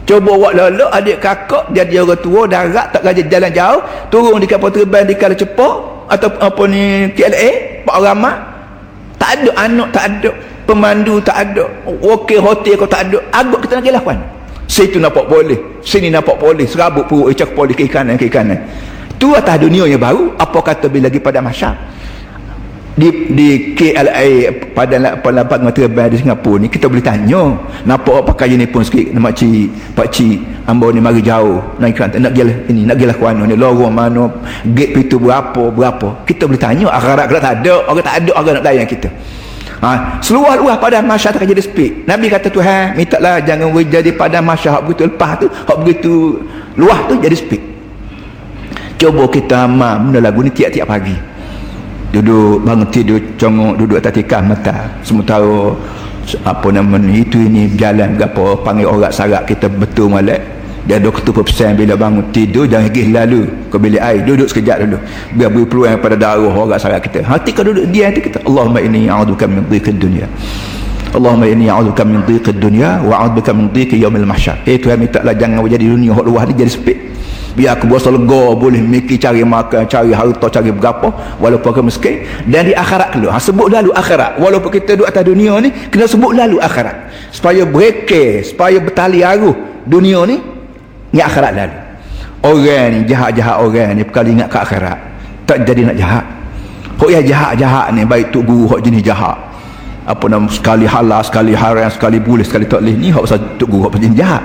[0.06, 3.82] cuba buat lalu adik kakak dia dia orang tua darat tak gaji jalan jauh.
[4.10, 5.74] Turun di kapal terbang di kala cepat
[6.06, 8.32] atau apa ni KLA Pak Rama
[9.18, 10.30] tak ada anak tak ada.
[10.66, 11.66] Pemandu tak ada.
[11.86, 13.18] Wakil hotel kau tak ada.
[13.30, 14.18] Agak kita nak lakukan
[14.66, 16.66] situ nampak boleh sini nampak boleh.
[16.66, 18.58] Serabut perut ecak boleh ke kanan ke kanan
[19.16, 21.95] tu atas dunia yang baru apa kata bila lagi pada masyarakat
[22.96, 27.52] di di KLA pada pendapat mata di Singapura ni kita boleh tanya
[27.84, 32.32] nampak pakai pun sikit nama cik pak cik ambo ni mari jauh naik kereta nak
[32.32, 34.32] gelah ini nak gelah kuano ni lorong mana
[34.72, 36.24] gate pintu berapa berapa.
[36.24, 39.08] Kita boleh tanya akhirat kalau tak ada orang tak ada orang nak layan kita.
[39.76, 44.40] Ha, seluar luar pada masyarakat jadi speak Nabi kata Tuhan minta lah jangan jadi pada
[44.40, 44.80] masyarakat.
[44.88, 46.40] Begitu lepas tu hak begitu
[46.80, 47.60] luah tu jadi speak
[48.96, 51.35] cuba kita amal benda lagu ni tiap-tiap pagi
[52.16, 54.88] duduk bangun tidur congok duduk atas tikar mata.
[55.04, 55.76] Sementara
[56.42, 60.42] apa nama ni itu ini berjalan apa panggil orang sarak kita betul malak
[60.86, 63.42] dia ada ketua pesan bila bangun tidur jangan pergi lalu.
[63.68, 64.98] Ke bilik air duduk sekejap dulu.
[65.34, 67.26] Biar beri peluang pada darah orang sarak kita.
[67.26, 70.30] Hati kau duduk dia hati kita Allahumma inni a'udhuka min dhiqid dunia
[71.10, 74.56] Allahumma inni a'udhuka min dhiqid dunia wa a'udhuka min dhiqid yaumil mahsyar.
[74.62, 76.96] Eh Tuhan minta lah jangan jadi dunia luar ni jadi sepit
[77.56, 81.08] biar aku berasa lega boleh mikir cari makan cari harta cari berapa
[81.40, 82.28] walaupun aku miskin.
[82.44, 83.32] Dan di akhirat keluar.
[83.34, 84.36] Ha, sebut lalu akhirat.
[84.36, 87.08] Walaupun kita duduk atas dunia ni kena sebut lalu akhirat.
[87.32, 89.56] Supaya bereke supaya bertali aruh
[89.88, 90.36] dunia ni
[91.16, 91.76] ni akhirat lalu.
[92.44, 94.98] Orang ni jahat-jahat orang ni perkali ingat ke akhirat?
[95.48, 96.24] Tak jadi nak jahat.
[97.00, 99.45] Kok ya jahat-jahat ni baik tu guru hok jenis jahat
[100.06, 102.94] apa nama sekali halal sekali haram sekali boleh sekali tak boleh.
[102.94, 104.42] Ni hak pasal tok guru hak pasal jahat.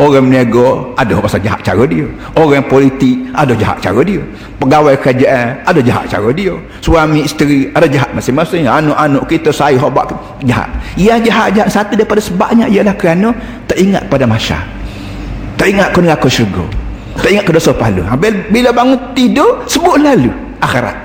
[0.00, 2.08] Orang berniaga ada hak pasal jahat cara dia.
[2.32, 4.24] Orang politik ada jahat cara dia.
[4.56, 6.56] Pegawai kerajaan ada jahat cara dia.
[6.80, 8.64] Suami isteri ada jahat masing-masing.
[8.64, 10.08] Anak-anak kita saya hak buat
[10.48, 10.72] jahat.
[10.96, 13.36] Yang jahat-jahat satu daripada sebabnya ialah kerana
[13.68, 14.56] tak ingat pada masa.
[15.60, 16.64] Tak ingat kena aku syurga.
[17.20, 18.08] Tak ingat ke dosa pahala.
[18.48, 20.32] Bila bangun tidur sebut lalu
[20.64, 21.03] akhirat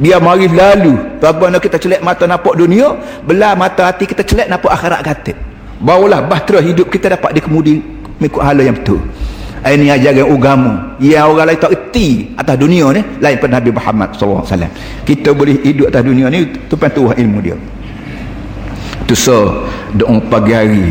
[0.00, 0.96] dia mari lalu.
[1.20, 2.96] Bagaimana kita celak mata nampak dunia
[3.28, 5.32] Belah mata hati kita celak nampak akhirat kata
[5.82, 7.82] Barulah bahtera hidup kita dapat dikemudi
[8.16, 9.02] Mengikut hala yang betul.
[9.62, 14.08] Ini ajaran agama Yang orang lain tak erti atas dunia ni Lain pada Nabi Muhammad
[14.18, 14.42] SAW
[15.06, 17.54] Kita boleh hidup atas dunia ni Itu pentuah ilmu dia.
[19.06, 20.86] Itu so Doa pagi hari.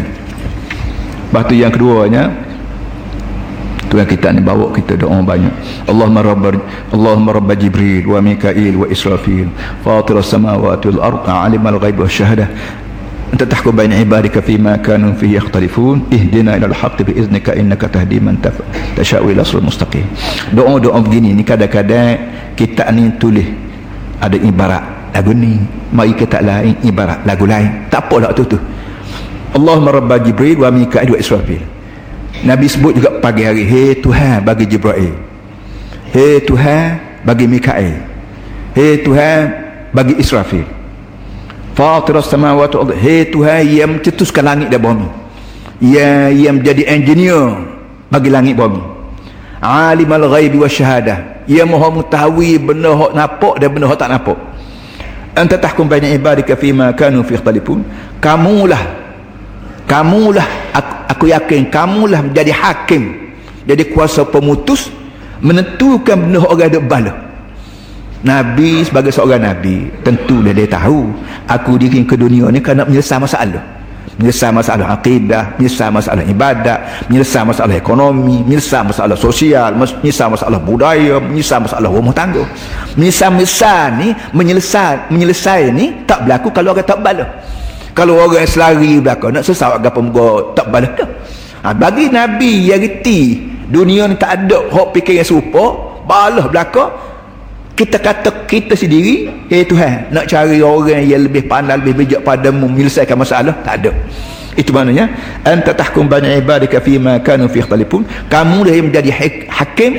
[1.32, 2.28] Lepas tu yang keduanya
[3.91, 5.53] Tuhan kita ni bawa kita doa banyak
[5.87, 6.59] Allahumma rabba
[6.91, 9.47] Allahumma rabba Jibril wa Mikail wa Israfil
[9.87, 12.51] fatir as-samawati wal ard alim al-ghaib wa syahadah
[13.27, 18.39] أنت تحكم بين عبادك فيما كانوا فيه يختلفون اهدنا إلى الحق بإذنك إنك تهدي من
[18.97, 20.07] تشاء إلى صراط مستقيم
[20.55, 22.17] doa-doa begini ni kadang-kadang
[22.55, 23.51] kita ni tulis
[24.23, 25.59] ada ibarat lagu ni
[25.91, 28.59] mari kita lain ibarat lagu lain tak apalah tu tu
[29.59, 31.61] Allahumma rabba Jibril wa Mikail wa Israfil
[32.42, 35.14] Nabi sebut juga pagi hari Hei Tuhan bagi Jibril.
[36.10, 38.02] Hei Tuhan bagi Mikail.
[38.74, 39.40] Hei Tuhan
[39.94, 40.66] bagi Israfil.
[41.78, 45.06] Fatiras samawati wal Hei Tuhan yang mencetuskan langit dan bumi.
[45.86, 47.62] Yang yang menjadi engineer
[48.10, 48.82] bagi langit bumi.
[49.62, 54.38] Alimul ghaibi wa syahadah yang maha mengetahui benda hak nampak dan benda hak tak nampak.
[55.38, 57.86] Anta tahkum baina ibadika fima kanu fi ikhtalifun.
[58.18, 59.01] Kamulah
[59.92, 63.32] kamulah aku, aku yakin kamulah menjadi hakim
[63.68, 64.90] jadi kuasa pemutus
[65.42, 67.14] menentukan benda orang ada bala.
[68.22, 71.10] Nabi sebagai seorang Nabi tentulah dia tahu.
[71.50, 73.64] Aku dikirim ke dunia ni kerana menyelesaikan masalah.
[74.22, 81.18] Menyelesaikan masalah akidah menyelesaikan masalah ibadat menyelesaikan masalah ekonomi menyelesaikan masalah sosial menyelesaikan masalah budaya
[81.18, 82.44] menyelesaikan masalah rumah tangga.
[82.98, 87.26] Menyelesaikan ni menyelesaikan menyelesaikan ni tak berlaku kalau orang tak bala
[87.92, 91.10] kalau orang selari belakang nak sesat agak pemuka tak balas dah.
[91.62, 93.38] Ha, bagi Nabi yang reti
[93.70, 95.76] dunia ni tak ada hak fikir yang serupa
[96.08, 96.92] balas belakang.
[97.72, 102.70] Kita kata kita sendiri eh Tuhan nak cari orang yang lebih pandai lebih bijak padamu
[102.70, 103.56] menyelesaikan masalah?
[103.64, 103.92] Tak ada.
[104.54, 105.08] Itu maknanya
[105.48, 108.04] anta tahkum bani ibadika fima kanu fi ikhtalifun.
[108.28, 109.10] Kamu dah menjadi
[109.50, 109.98] hakim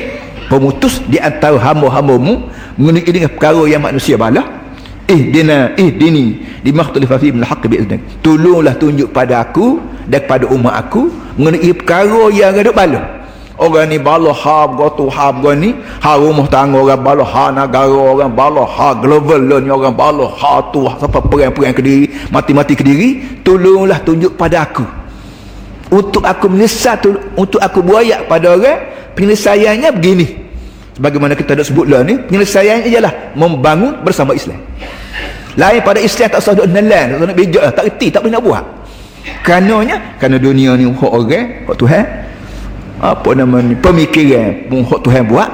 [0.53, 2.45] pemutus di antara hamba-hambamu
[2.77, 4.62] mengenai dengan perkara yang manusia balah
[5.09, 11.11] ihdina ihdini limakhtalifa fi min al-haqq bi'idnik tolonglah tunjuk pada aku dan kepada umat aku
[11.39, 13.01] mengenai perkara yang ada bala.
[13.61, 15.71] Orang ni bala ha gotu ha ni.
[16.03, 20.59] Ha rumah tangga orang bala ha negara orang bala ha global ni orang bala ha
[20.75, 23.09] tu siapa perang-perang ke diri mati-mati ke diri
[23.47, 24.83] tolonglah tunjuk pada aku.
[25.93, 27.05] Untuk aku menyesat
[27.39, 28.79] untuk aku buayak pada orang
[29.15, 30.42] penyelesaiannya begini
[30.97, 34.61] sebagaimana kita dah sebutlah ni penyelesaiannya ialah membangun bersama Islam.
[35.57, 38.45] Lain pada Islam tak usah duk nelan tak nak bijak tak reti tak boleh nak
[38.45, 38.65] buat.
[39.45, 42.05] Kanonnya kerana dunia ni hak orang hak Tuhan
[43.03, 45.51] apa nama ni pemikiran pun hak Tuhan buat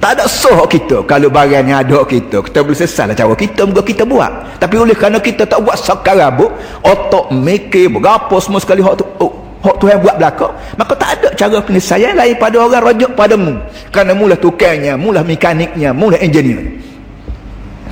[0.00, 1.04] tak ada soh kita.
[1.04, 4.56] Kalau barang yang ada kita kita boleh sesal cara kita moga kita buat.
[4.56, 6.48] Tapi oleh kerana kita tak buat sakarabuk
[6.80, 11.28] otak mikir berapa semua sekali hak tu oh, hak Tuhan buat belakang maka tak ada
[11.36, 13.60] cara penyelesaian lain pada orang rajuk padamu.
[13.92, 16.80] Kerana mula tukangnya mula mekaniknya mula engineer.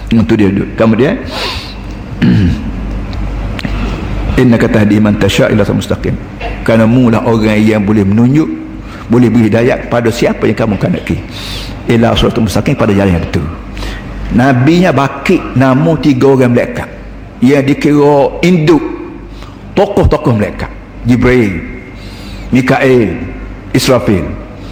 [0.09, 0.73] Itu dia duduk.
[0.77, 1.21] Kemudian
[4.41, 6.17] innaka tahdi man tasha ila mustaqim.
[6.65, 8.49] Kerana mula orang yang boleh menunjuk
[9.09, 11.17] boleh beri hidayah kepada siapa yang kamu kehendaki.
[11.89, 13.45] Ila suratul mustaqim pada jalan yang betul.
[14.29, 16.89] Nabinya bakit nama tiga orang malaikat.
[17.41, 18.83] Yang dikira induk
[19.73, 21.79] tokoh-tokoh malaikat Jibril
[22.51, 23.21] Mikael
[23.77, 24.25] Israfil.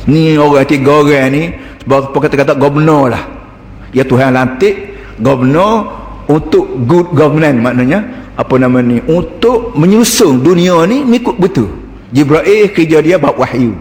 [0.07, 1.43] Ni orang tiga orang ni
[1.83, 3.25] sebab kata-kata gubernur lah.
[3.93, 5.91] Ya Tuhan lantik gubernur
[6.27, 8.03] untuk good governance maknanya
[8.37, 11.69] apa nama ni untuk menyusun dunia ni mengikut betul.
[12.15, 13.75] Jibril kerja dia buat wahyu.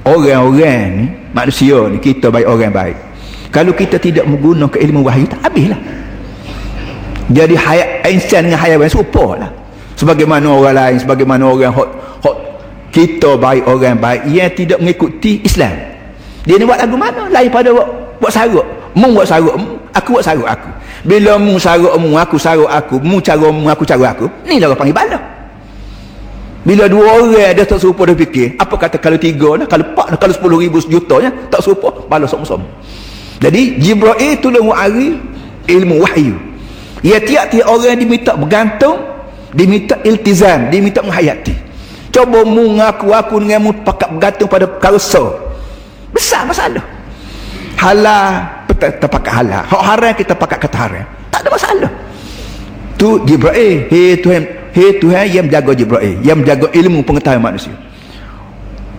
[0.00, 1.04] Orang-orang ni
[1.36, 2.98] manusia ni kita baik orang baik.
[3.52, 5.80] Kalau kita tidak menggunakan ilmu wahyu tak habislah.
[7.30, 9.59] Jadi hayat Einstein dengan hayat serupa lah
[10.00, 11.88] sebagaimana orang lain sebagaimana orang hot,
[12.24, 12.36] hot,
[12.88, 15.76] kita baik orang baik yang tidak mengikuti Islam.
[16.48, 17.28] Dia ni buat lagu mana?
[17.28, 18.64] Lain pada buat, buat saruk.
[18.96, 20.72] Mu buat saruk mu aku buat saruk aku.
[21.04, 24.72] Bila mu saruk mu aku saruk aku mu cara mu aku cara aku ni lah
[24.72, 25.20] panggil bala
[26.60, 30.06] bila dua orang ada tak serupa dia fikir apa kata kalau tiga lah kalau empat
[30.12, 31.16] lah kalau sepuluh ribu sejuta
[31.48, 32.64] tak serupa bala sama-sama.
[33.40, 35.16] Jadi Jibril tolong ari
[35.64, 36.36] ilmu wahyu.
[37.00, 39.09] Ia tiap-tiap orang diminta bergantung
[39.54, 41.54] diminta iltizam diminta menghayati.
[42.10, 44.98] Cuba mu ngaku aku dengan mu pakat bergantung pada perkara
[46.10, 46.84] besar masalah.
[47.78, 49.62] Halal kita pakai halal.
[49.62, 51.06] Hak haram kita pakai kata haram.
[51.30, 51.90] Tak ada masalah.
[52.98, 54.42] Tu Jibril hei Tuhan
[54.74, 57.72] hei Tuhan yang menjaga Jibril yang menjaga ilmu pengetahuan manusia.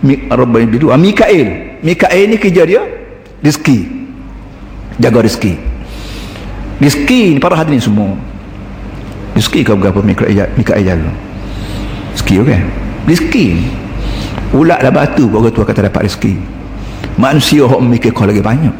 [0.02, 2.82] Rabbil bidu ah, Mikael Mikael ni kerja dia
[3.44, 3.78] rezeki.
[4.98, 5.54] Jaga rezeki.
[6.82, 8.31] Rezeki ni para hadirin semua
[9.32, 11.00] rezeki kau berapa Mikael Mikael
[12.12, 12.60] rezeki okey.
[13.08, 13.46] Rezeki
[14.52, 16.36] ulat dah batu orang tua kata dapat rezeki.
[17.16, 18.72] Manusia yang memikir kau lagi banyak.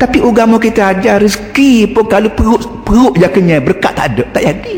[0.00, 4.42] Tapi agama kita ajar rezeki pun kalau perut perut je kenyang berkat tak ada tak
[4.48, 4.76] jadi.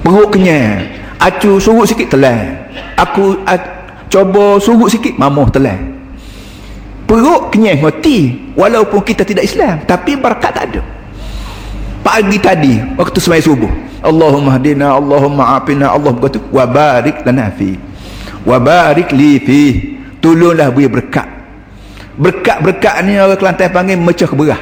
[0.00, 0.88] Perut kenyang
[1.20, 2.58] acu suruh sikit telan
[2.96, 3.40] aku
[4.12, 5.94] cuba surut sikit mamuh telan
[7.04, 8.40] perut kenyang mati.
[8.54, 10.93] Walaupun kita tidak Islam tapi berkat tak ada
[12.04, 13.72] pagi tadi waktu semai subuh.
[14.04, 17.72] Allahumma hadina Allahumma afina Allah berkata wa barik lana fi
[18.44, 19.62] wa barik li fi.
[20.20, 21.28] Tolonglah beri berkat.
[22.16, 24.56] Berkat-berkat ni orang Kelantan panggil mecah berah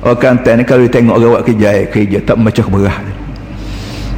[0.00, 2.96] orang Kelantan ni kalau tengok orang buat kerja kerja tak mecah berah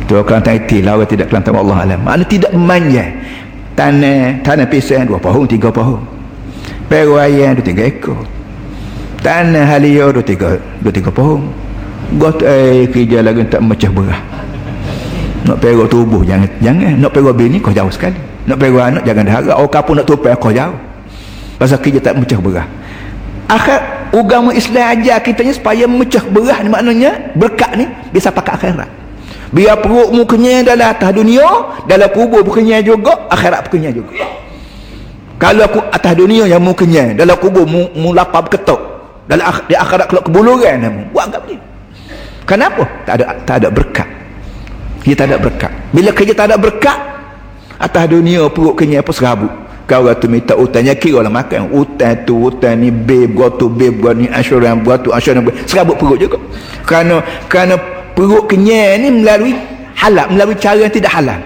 [0.05, 2.01] tu orang Kelantan itu lah orang tidak Kelantan Allah alam.
[2.05, 3.11] Mana tidak memanjang
[3.75, 6.05] tanah tanah pisang dua pohon tiga pohon.
[6.87, 8.21] Peru ayam dua tiga ekor.
[9.25, 11.49] Tanah halia dua tiga dua tiga pohon
[12.19, 14.21] got eh kerja lagi tak mecah berah.
[15.43, 16.95] Nak pergi tubuh jangan jangan.
[16.99, 18.19] Nak pergi bini kau jauh sekali.
[18.47, 19.57] Nak pergi anak jangan diharap.
[19.59, 20.75] Oh kapun nak tupai kau jauh.
[21.59, 22.67] Pasal kerja tak mecah berah.
[23.51, 23.81] Akhir
[24.13, 28.91] agama Islam ajar kita ni supaya mecah berah ni maknanya berkat ni bisa pakai akhirat.
[29.53, 31.45] Biar perutmu kenyang dalam atas dunia
[31.85, 34.25] dalam kubur kenyang juga akhirat kenyang juga.
[35.37, 38.81] Kalau aku atas dunia yang mu kenyang dalam kubur mu, mu lapar ketok
[39.27, 41.72] dalam di akhirat keluar kebuluran buat apa ni
[42.53, 42.85] Kenapa?
[43.09, 44.09] Tak ada tak ada berkat.
[45.01, 45.73] Kita tak ada berkat.
[45.89, 46.99] Bila kerja tak ada berkat,
[47.81, 49.49] atas dunia perut kenyang apa serabut.
[49.89, 51.73] Kau kata minta utang kira lah makan.
[51.73, 55.57] Utang tu, utang ni, babe, gua tu, babe, gua ni, asuran, gua tu, asuran, gua.
[55.65, 56.37] Serabut perut juga.
[56.85, 57.81] Kerana, kerana
[58.13, 59.57] perut kenyang ni melalui
[59.97, 61.41] halal, melalui cara yang tidak halal.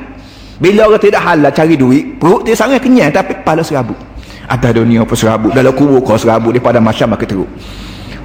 [0.58, 3.96] Bila orang tidak halal cari duit, perut dia sangat kenyang tapi kepala serabut.
[4.50, 7.50] Atas dunia apa serabut, dalam kubur kau serabut daripada masyarakat teruk.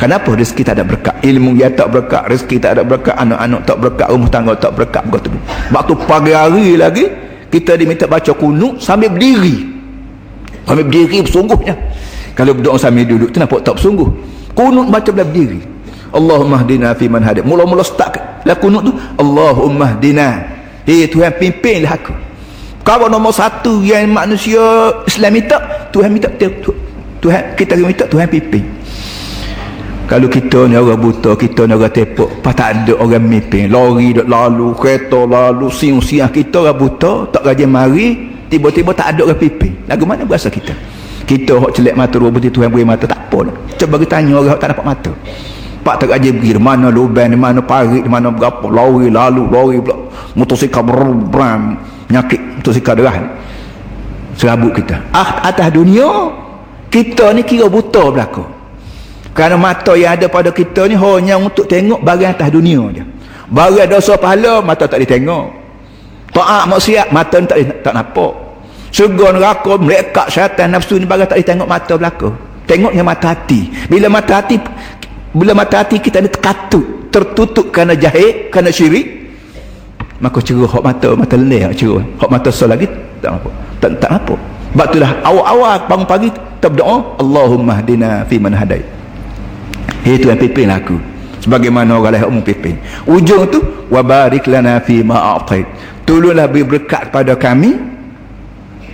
[0.02, 1.14] Kenapa rezeki tak ada berkat?
[1.22, 5.06] Ilmu dia tak berkat, rezeki tak ada berkat, anak-anak tak berkat, rumah tangga tak berkat
[5.06, 5.30] begitu.
[5.70, 7.06] Waktu pagi hari lagi
[7.54, 9.62] kita diminta baca kunut sambil berdiri.
[10.66, 11.78] Sambil berdiri bersungguhnya.
[12.34, 14.10] Kalau berdoa sambil duduk tu nampak tak bersungguh.
[14.58, 15.62] Kunut baca bila berdiri.
[16.10, 17.46] Allahumma hdina fi man hadid.
[17.46, 20.42] Mula-mula start lah kunut tu Allahumma hdina.
[20.82, 22.18] Hei Tuhan pimpinlah aku.
[22.82, 24.58] Kalau nombor satu yang manusia
[25.06, 25.62] Islam minta,
[25.94, 26.26] Tuhan minta
[27.22, 28.81] Tuhan kita minta Tuhan pimpin
[30.12, 33.72] kalau kita ni orang buta kita ni orang tepuk pas tak ada orang mimpin.
[33.72, 38.20] Lori duk lalu kereta lalu siang-siang kita orang buta tak rajin mari
[38.52, 39.72] tiba-tiba tak ada orang pimpin.
[39.88, 40.76] Lagu mana berasa kita?
[41.24, 44.36] Kita hok celek mata dua betul Tuhan beri mata tak apa lah cuba kita tanya
[44.36, 45.12] orang tak dapat mata.
[45.80, 49.80] Pak tak rajin pergi mana lubang di mana parit di mana berapa lori lalu lori
[49.80, 49.96] pula
[50.36, 51.80] motosikal berbram
[52.12, 53.16] nyakit motosikal derah.
[54.36, 55.00] Serabut kita.
[55.16, 56.36] Ah, atas dunia
[56.92, 58.61] kita ni kira buta belakang
[59.32, 63.04] kerana mata yang ada pada kita ni hanya untuk tengok barang atas dunia je.
[63.48, 65.48] Barang dosa pahala mata tak ditengok.
[66.36, 68.34] Taat maksiat mata tak tak nampak.
[68.92, 72.30] Surga neraka mereka syaitan nafsu ni barang tak ditengok mata belaka.
[72.68, 73.72] Tengok mata hati.
[73.88, 74.60] Bila mata hati
[75.32, 79.32] bila mata hati kita ni terkatut, tertutup kerana jahil, kerana syirik,
[80.20, 82.04] maka cerah hak mata mata leleh cerah.
[82.20, 82.84] Hak mata sol lagi
[83.24, 83.50] tak apa.
[83.80, 84.36] Tak tak apa.
[84.76, 89.01] Sebab itulah awal-awal bangun pagi kita berdoa Allahumma hdina fi man hadait
[90.06, 90.98] itu yang pimpin aku.
[91.42, 92.78] Sebagaimana orang lain umum pimpin.
[93.10, 93.60] Ujung tu
[93.90, 95.66] wabarik lana fi ma a'tait.
[96.06, 97.78] Tolonglah beri berkat pada kami.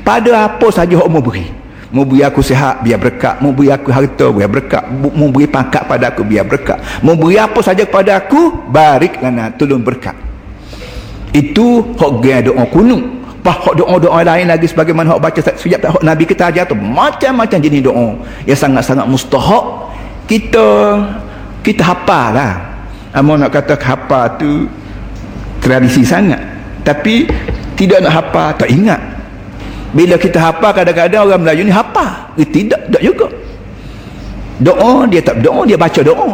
[0.04, 1.48] Pada apa saja umum beri.
[1.92, 3.40] Mau beri aku sihat biar berkat.
[3.44, 4.84] Mau beri aku harta biar berkat.
[4.92, 6.80] Mau beri pangkat pada aku biar berkat.
[7.04, 10.16] Mau beri apa saja kepada aku barik lana tolong berkat.
[11.36, 16.04] Itu hak gaya doa kuno Pak hak doa-doa lain lagi sebagaimana hak baca sejak hak
[16.04, 18.20] Nabi kita ajar tu macam-macam jenis doa.
[18.44, 19.64] Yang sangat-sangat mustahak
[20.28, 20.68] kita
[21.64, 22.54] kita hafal lah.
[23.16, 24.68] Amo nak kata hafal tu
[25.64, 26.38] tradisi sangat.
[26.84, 27.26] Tapi
[27.80, 29.00] tidak nak hafal tak ingat.
[29.96, 33.28] Bila kita hafal kadang-kadang orang Melayu ni hafal eh, tidak tak juga.
[34.60, 36.30] Doa dia tak doa dia baca doa.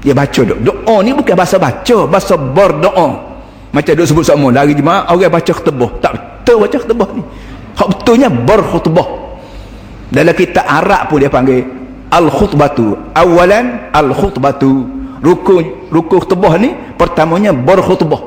[0.00, 0.58] Dia baca doa.
[0.62, 3.34] Doa ni bukan bahasa baca bahasa berdoa.
[3.74, 5.90] Macam dia sebut sama lari jemaah orang baca khutbah.
[5.98, 7.22] Tak betul baca khutbah ni.
[7.74, 9.08] Hak betulnya berkhutbah.
[10.14, 11.83] Dalam kitab Arab pun dia panggil
[12.14, 12.94] al-khutbatu.
[13.12, 14.86] Awalan al-khutbatu.
[15.24, 18.20] Rukun rukun khutbah ni pertamanya berkhutbah.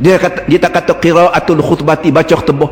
[0.00, 2.70] Dia kata dia tak kata qiraatul khutbati baca khutbah.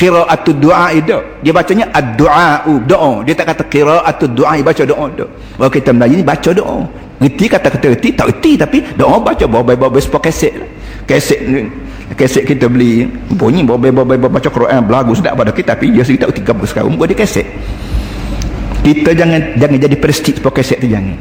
[0.00, 1.12] Qiraatul du'a itu
[1.44, 3.20] dia bacanya ad-du'a doa.
[3.22, 6.88] Dia tak kata qiraatul du'a baca doa tu kalau kita Melayu ni baca doa.
[7.20, 10.56] Reti kata-kata reti tak reti tapi doa baca bawa-bawa sepuluh keset.
[11.04, 11.68] Keset ni
[12.16, 13.04] keset kita beli
[13.36, 17.12] bunyi bawa-bawa baca Quran belagu sedap pada kita tapi dia sendiri tak reti sekarang buat
[17.12, 17.44] dia keset
[18.80, 21.16] kita jangan jangan jadi prestige pakai set tu jangan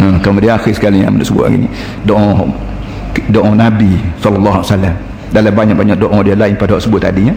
[0.00, 1.68] hmm, kemudian akhir sekali yang sebut ini
[2.04, 2.44] doa
[3.28, 4.64] doa Nabi SAW
[5.32, 7.34] dalam banyak-banyak doa dia lain pada sebut tadi ya.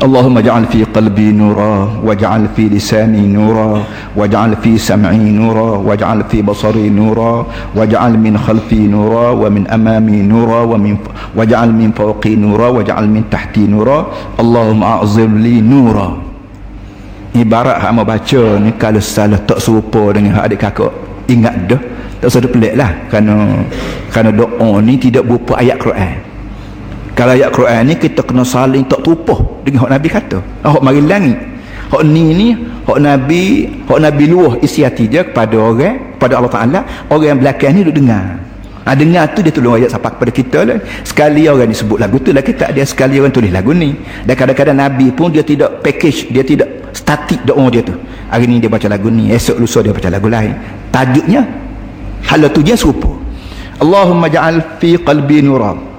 [0.00, 3.82] اللهم اجعل في قلبي نورا واجعل في لساني نورا
[4.16, 10.60] واجعل في سمعي نورا واجعل في بصري نورا واجعل من خلفي نورا ومن امامي نورا
[10.62, 10.96] ومن
[11.36, 14.06] واجعل من فوقي نورا واجعل من تحتي نورا
[14.40, 16.26] اللهم اعظم لي نورا
[17.36, 20.92] ibarat hak mau baca ni kalau salah tak serupa dengan hak adik kakak
[21.28, 21.80] ingat dah
[22.16, 23.60] tak usah pelik lah kerana
[24.08, 26.16] kerana doa ni tidak berupa ayat Quran
[27.21, 31.05] kalau ayat Quran ni kita kena saling tak terupuh dengan hak Nabi kata hak mari
[31.05, 31.37] langit
[31.93, 36.49] hak ni ni hak Nabi hak Nabi luah isi hati dia kepada orang pada Allah
[36.49, 36.79] Ta'ala
[37.13, 38.41] orang yang belakang ni duduk dengar
[38.81, 40.81] Ha, dengar tu dia tolong ayat sampai kepada kita lah.
[41.05, 43.93] Sekali orang ni sebut lagu tu lah kita ada sekali orang tulis lagu ni.
[44.25, 47.93] Dan kadang-kadang Nabi pun dia tidak package, dia tidak statik doa dia tu.
[48.33, 50.57] Hari ni dia baca lagu ni, esok lusa dia baca lagu lain.
[50.89, 51.45] Tajuknya
[52.25, 53.13] hal tu dia serupa.
[53.77, 55.90] Allahumma ja'al fi qalbi nura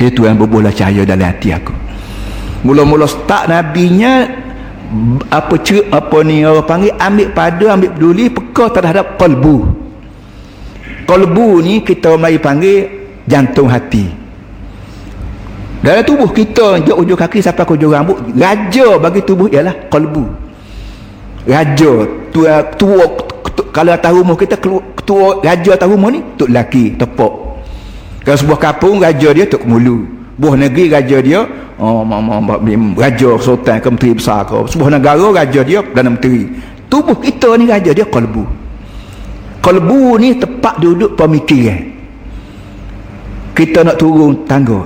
[0.00, 1.74] itu yang berbulah cahaya dalam hati aku.
[2.62, 4.28] Mula-mula start nabinya
[5.32, 9.64] apa cer apa ni orang panggil ambil pada ambil peduli peka terhadap kalbu
[11.08, 12.86] kalbu ni kita mari panggil
[13.26, 14.22] jantung hati.
[15.82, 20.42] Dalam tubuh kita jauh ujung kaki sampai ke ujung rambut raja bagi tubuh ialah kalbu
[21.46, 23.02] raja tua tua
[23.74, 27.32] kalau atas rumah kita ketua raja atas rumah ni tok lelaki tepuk
[28.22, 30.06] kalau sebuah kampung raja dia Tok Kemulu.
[30.38, 31.44] Buah negeri raja dia
[31.76, 32.02] oh,
[32.96, 34.56] Raja sultan ke menteri besar ke.
[34.70, 36.48] Sebuah negara raja dia dan menteri.
[36.86, 38.44] Tubuh kita ni raja dia kalbu
[39.62, 41.78] Kalbu ni tepat duduk pemikiran.
[43.54, 44.82] Kita nak turun tangga.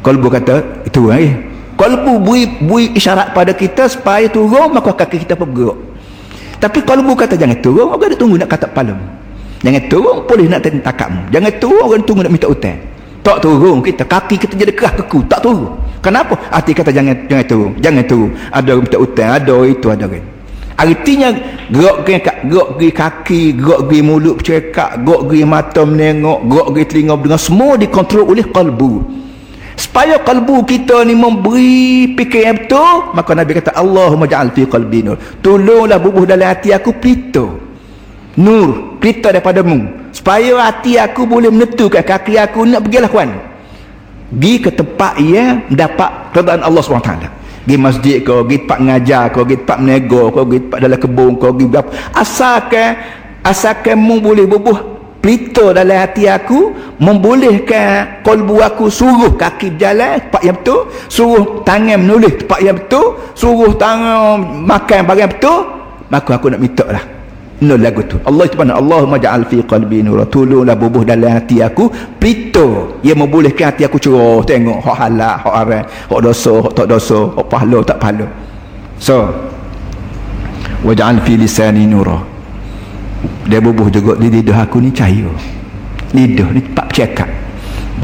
[0.00, 1.36] Kalbu kata itu eh.
[1.76, 5.76] Kalbu bui, bui isyarat pada kita Supaya turun maka kaki kita bergerak.
[6.60, 9.00] Tapi kalbu kata jangan turun Maka dia tunggu nak kata palam
[9.60, 11.28] Jangan turun polis nak takakmu.
[11.28, 12.80] Jangan turun orang tunggu nak minta hutang.
[13.20, 15.76] Tak turun kita kaki kita jadi keras keku, tak turun.
[16.00, 16.32] Kenapa?
[16.48, 17.70] Hati kata jangan jangan turun.
[17.76, 18.30] Jangan turun.
[18.48, 20.24] Ada orang minta hutang, ada itu ada kan.
[20.80, 21.28] Artinya
[21.68, 22.12] gerak ke
[22.48, 27.36] gerak ke kaki, gerak ke mulut bercakap, gerak ke mata menengok, gerak ke telinga dengan
[27.36, 29.04] semua dikontrol oleh kalbu.
[29.76, 35.04] Supaya kalbu kita ni memberi fikir yang betul, maka Nabi kata Allahumma ja'al fi qalbi
[35.04, 35.20] nur.
[35.44, 37.59] Tolonglah bubuh dalam hati aku pelita
[38.38, 40.10] nur kita daripadamu.
[40.10, 43.30] Supaya hati aku boleh menentukan kaki aku nak pergi lakukan.
[44.30, 49.44] Pergi ke tempat ia dapat keridaan Allah SWT pergi masjid kau pergi tempat ngajar kau
[49.44, 51.90] pergi tempat menego kau pergi tempat dalam kebun kau pergi berapa.
[52.16, 52.90] Asalkan
[53.44, 54.78] asalkan mu boleh bubuh
[55.20, 60.80] pelita dalam hati aku membolehkan kolbu aku suruh kaki berjalan tempat yang betul
[61.12, 63.06] suruh tangan menulis tempat yang betul
[63.36, 65.58] suruh tangan makan barang betul
[66.08, 67.04] maka aku nak minta lah
[67.60, 68.16] no lagu tu.
[68.24, 70.24] Allah subhanahu Allahumma ja'al fi qalbi nura.
[70.24, 71.88] Tolonglah bubuh dalam hati aku.
[72.16, 76.86] Pito ia membolehkan hati aku cerah tengok hak halal hak haram hak dosa hak tak
[76.88, 78.26] dosa hak pahala tak pahala.
[78.96, 79.28] So
[80.84, 82.18] waj'al fi lisani nura.
[83.44, 85.28] Dia bubuh juga di lidah aku ni cahaya.
[86.16, 87.30] Lidah ni tempat cekak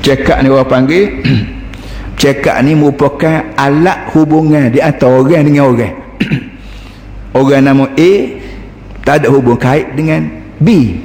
[0.05, 1.05] cekak ni orang panggil
[2.21, 5.95] cekak ni merupakan alat hubungan di antara orang dengan orang.
[7.37, 8.13] Orang nama A
[9.07, 10.27] tak ada hubung kait dengan
[10.59, 10.99] B.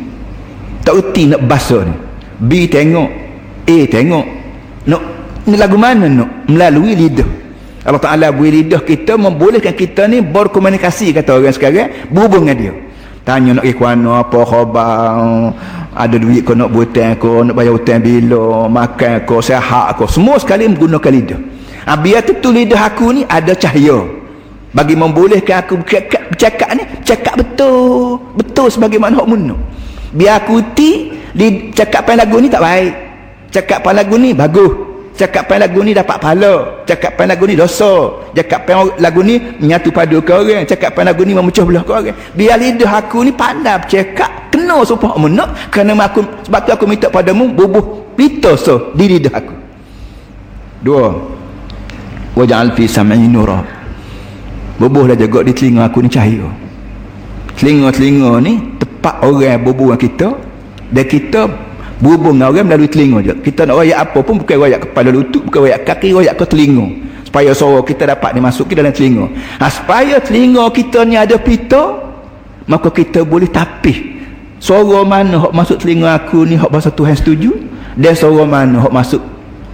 [0.82, 1.93] Tak reti nak basuh ni.
[2.41, 3.10] B tengok
[3.70, 4.26] A tengok.
[4.89, 5.02] Nak
[5.45, 6.49] ni lagu mana nak?
[6.49, 7.30] Melalui lidah.
[7.82, 12.74] Allah Ta'ala beri lidah kita membolehkan kita ni berkomunikasi kata orang sekarang berhubung dengan dia.
[13.22, 15.54] Tanya nak kuana apa khabar?
[15.93, 20.41] Ada duit kau nak butang kau nak bayar hutang bila makan kau sehat kau semua
[20.41, 21.41] sekali menggunakan lidah.
[21.86, 24.06] Ha, biar tu lidah aku ni ada cahaya.
[24.72, 25.82] Bagi membolehkan aku
[26.32, 29.56] bercakap ni cakap betul betul sebagaimana hak munu.
[30.16, 32.94] Biar aku ti di cakapan lagu ni tak baik.
[33.52, 34.72] Cakapan lagu ni bagus.
[35.12, 36.84] Cakapan lagu ni dapat pahala.
[36.88, 38.16] Cakapan lagu ni dosa.
[38.32, 40.64] Cakapan lagu ni menyatu padu ke orang.
[40.64, 42.18] Cakapan lagu ni memecah belah ke orang.
[42.36, 45.44] Biar lidah aku ni pandai bercakap kena supaya munu.
[45.72, 49.56] Kerana aku sebab tu aku minta padamu bubuh pita so di lidah aku.
[50.84, 51.08] Dua.
[52.32, 53.81] Waja'al fi sam'i nurah
[54.82, 56.50] bubuhlah jaga di telinga aku ni cahaya.
[57.54, 60.34] Telinga-telinga ni tepat orang bubuh kita.
[60.92, 61.48] Dan kita
[62.04, 65.40] berhubung dengan orang melalui telinga je kita nak rayak apa pun bukan rayak kepala lutut
[65.48, 66.86] bukan rayak kaki rayak ke telinga.
[67.24, 69.30] Supaya suara kita dapat dimasuki dalam telinga.
[69.62, 72.12] Ha, supaya telinga kita ni ada pita
[72.68, 74.20] maka kita boleh tapih.
[74.60, 77.56] Suara mana hak masuk telinga aku ni hak bahasa Tuhan setuju?
[77.96, 79.22] Dan suara mana hak masuk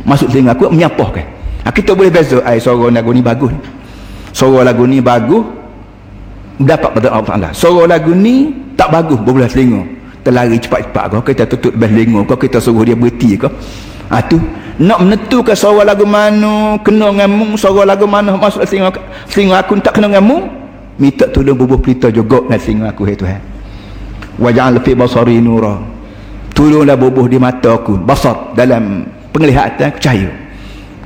[0.07, 1.25] masuk telinga aku menyapahkan
[1.67, 3.51] ha, kita boleh beza ai suara lagu ni bagus
[4.31, 5.43] suara lagu ni bagus
[6.57, 7.49] dapat pada Allah Ta'ala.
[7.53, 9.83] Suara lagu ni tak bagus berbelah telinga.
[10.25, 13.51] Terlari cepat-cepat kau kita tutup belah telinga kau kita suruh dia berhenti kau.
[14.11, 14.39] Ha tu.
[14.77, 18.93] Nak menentukan suara lagu mana kena dengan mu suara lagu mana masuk telinga
[19.25, 20.37] telinga aku tak kena dengan mu
[20.97, 23.41] minta tolong bubuh pelita juga dengan telinga aku hai Tuhan.
[24.37, 25.97] Waja'al fi basari nura
[26.57, 30.29] tolonglah bubuh di mata aku basar dalam penglihatan aku cahaya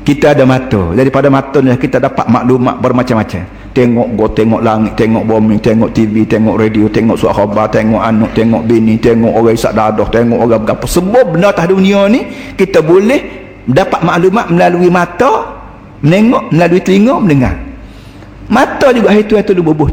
[0.02, 0.94] kita ada mata.
[0.98, 3.44] Daripada mata ni kita dapat maklumat bermacam-macam.
[3.72, 8.36] Tengok go tengok langit tengok bumi tengok TV tengok radio tengok suara khabar tengok anak
[8.36, 12.28] tengok bini tengok orang isak dadah tengok orang berapa semua benda atas dunia ni
[12.60, 13.22] kita boleh
[13.64, 15.56] dapat maklumat melalui mata
[16.04, 17.56] menengok melalui telinga mendengar.
[18.52, 19.88] Mata juga itu itu bubuh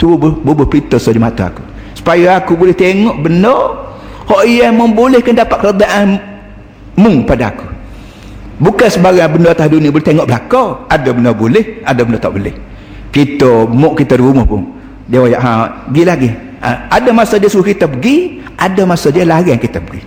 [0.00, 1.60] tu bubuh, bubuh pita di mata aku.
[1.92, 3.56] Supaya aku boleh tengok benda
[4.24, 6.16] hak yang membolehkan dapat keredaan
[6.96, 7.71] mung pada aku
[8.58, 12.54] bukan sebarang benda atas dunia boleh tengok belakang ada benda boleh ada benda tak boleh.
[13.12, 14.64] Kita muk kita di rumah pun
[15.04, 15.52] dia wayak ha
[15.88, 16.30] pergi lagi.
[16.62, 20.02] Ha, ada masa dia suruh kita pergi ada masa dia larang kita pergi.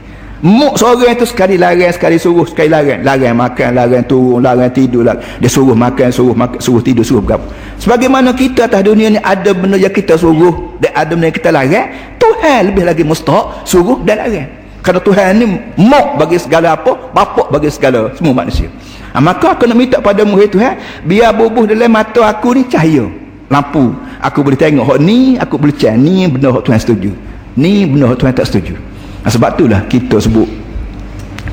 [0.45, 5.05] Muk seorang itu sekali larang sekali suruh sekali larang larang makan larang turun larang tidur
[5.05, 5.21] larang.
[5.41, 7.45] dia suruh makan suruh makan suruh tidur suruh berapa.
[7.77, 11.49] Sebagaimana kita atas dunia ni ada benda yang kita suruh dan ada benda yang kita
[11.53, 11.87] larang
[12.17, 15.45] Tuhan lebih lagi mustahak suruh dan larang kerana Tuhan ni
[15.81, 18.69] mok bagi segala apa bapak bagi segala semua manusia.
[19.09, 23.09] Ha, maka aku nak minta pada muhir Tuhan biar bubuh dalam mata aku ni cahaya
[23.49, 23.97] lampu.
[24.21, 27.11] Aku boleh tengok hak ni aku boleh cakap ni benda hak Tuhan setuju.
[27.57, 28.77] Ni benda hak Tuhan tak setuju.
[29.25, 30.45] Ha, sebab itulah kita sebut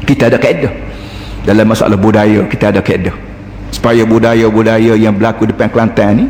[0.04, 0.72] kita ada kaedah.
[1.48, 3.16] Dalam masalah budaya kita ada kaedah.
[3.72, 6.26] Supaya budaya-budaya yang berlaku depan Kelantan ni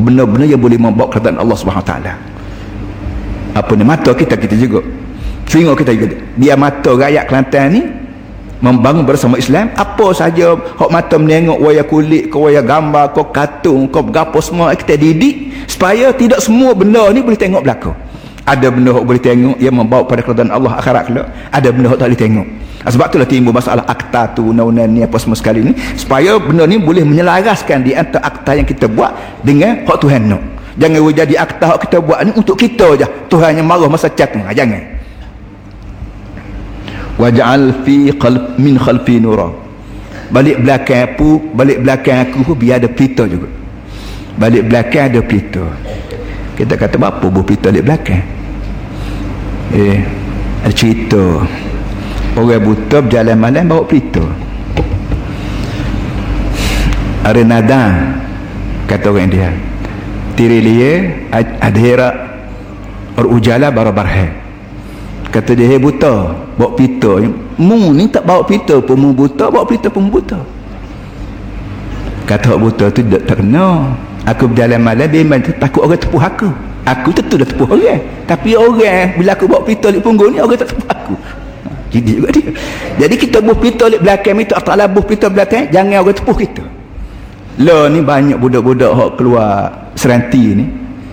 [0.00, 1.92] benar-benar yang boleh membawa kerajaan Allah SWT
[3.52, 4.80] apa ni mata kita kita juga
[5.48, 6.16] Tengok kita juga.
[6.38, 7.82] Biar mata rakyat Kelantan ni
[8.62, 9.68] membangun bersama Islam.
[9.74, 14.72] Apa saja hak mata menengok wayang kulit, ke wayang gambar, ke kartun, ke gapo semua
[14.72, 17.92] kita didik supaya tidak semua benda ni boleh tengok belakang.
[18.42, 21.26] Ada benda yang boleh tengok yang membawa pada kerajaan Allah akhirat kelak.
[21.50, 22.46] Ada benda yang tak boleh tengok.
[22.82, 26.66] Ah, sebab itulah timbul masalah akta tu, undang-undang ni apa semua sekali ni supaya benda
[26.66, 29.14] ni boleh menyelaraskan di antara akta yang kita buat
[29.46, 30.42] dengan hak Tuhan nak.
[30.82, 33.06] Jangan jadi akta hak kita buat ni untuk kita je.
[33.30, 34.34] Tuhan yang marah masa cat.
[34.34, 35.01] Ah, jangan
[37.22, 39.46] waj'al fi qalb min khalfi nura.
[40.34, 43.46] Balik belakang aku balik belakang aku biar ada pelita juga.
[44.34, 45.64] Balik belakang ada pelita.
[46.58, 48.24] Kita kata apa buah pelita balik belakang?
[49.70, 50.02] Eh
[50.66, 51.46] ada cerita.
[52.32, 54.24] Orang buta berjalan malam bawa pelita.
[57.22, 57.82] Ada nada
[58.90, 59.50] kata orang dia.
[60.34, 60.92] Tiri dia
[61.30, 62.08] ada hera
[63.20, 64.41] ujala baru barhe
[65.32, 67.24] kata dia hey buta bawa pita.
[67.56, 70.36] Mu ni tak bawa pita pun mu buta bawa pita pun buta.
[72.28, 73.96] Kata buta tu tak, tak kena.
[74.28, 75.10] Aku berjalan malam
[75.42, 76.48] tu takut orang tepuh aku.
[76.84, 78.00] Aku tentu dah tepuh orang.
[78.28, 81.14] Tapi orang bila aku bawa pita di punggung ni orang tak tepuh aku.
[81.92, 82.48] Jadi juga dia.
[83.04, 86.36] Jadi kita buh pita di belakang itu atau lah buh pita belakang jangan orang tepuh
[86.36, 86.64] kita.
[87.60, 90.64] Lah ni banyak budak-budak yang keluar seranti ni.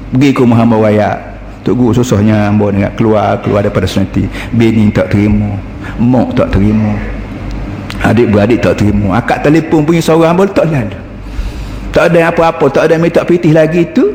[0.10, 1.16] Pergi ke Muhammad Wayak
[1.60, 4.24] Tok Guru susahnya hamba nak keluar keluar daripada sunati.
[4.56, 5.60] Bini tak terima.
[6.00, 6.96] Mak tak terima.
[8.00, 9.20] Adik-beradik tak terima.
[9.20, 10.96] Akak telefon punya seorang hamba tak lalu.
[11.90, 14.08] Tak ada apa-apa, tak ada minta pitih lagi tu.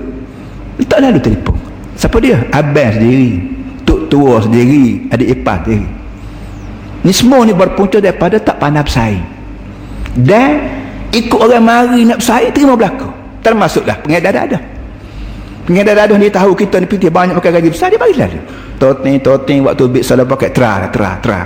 [0.89, 1.59] Tak lalu telefon.
[1.95, 2.41] Siapa dia?
[2.55, 3.45] Abang sendiri.
[3.85, 5.87] Tok tua sendiri, adik ipar sendiri.
[7.05, 9.27] Ni semua ni berpunca daripada tak pandai bersaing.
[10.17, 10.65] Dan
[11.13, 13.13] ikut orang mari nak bersaing terima berlaku.
[13.45, 14.59] Termasuklah pengedar ada.
[15.65, 18.41] Pengen dah dia tahu kita ni putih banyak pakai gaji besar dia bagi lalu.
[18.77, 21.41] Totin totin waktu bik salah pakai tra tra tra.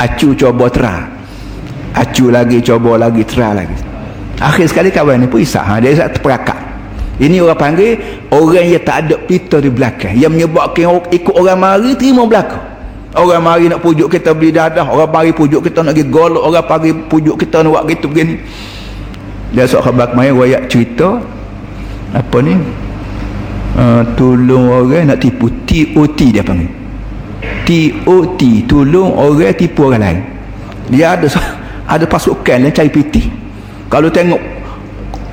[0.00, 0.94] Acu coba tra.
[1.92, 3.76] Acu lagi coba lagi tra lagi.
[4.40, 6.56] Akhir sekali kawan ni pun isak ha dia isak terperakak.
[7.18, 7.98] Ini orang panggil
[8.30, 12.62] orang yang tak ada pita di belakang yang menyebabkan ikut orang mari terima belakang.
[13.18, 16.64] Orang mari nak pujuk kita beli dadah, orang mari pujuk kita nak pergi golok, orang
[16.64, 18.36] pagi pujuk kita nak buat gitu begini.
[19.50, 21.18] Dia sok khabar kemarin wayak cerita
[22.14, 22.56] apa ni
[23.78, 25.46] uh, tolong orang nak tipu.
[25.62, 26.66] TOT dia panggil.
[27.62, 30.18] TOT tolong orang tipu orang lain.
[30.90, 31.30] Dia ada
[31.94, 33.22] ada pasukan yang cari piti
[33.88, 34.36] kalau tengok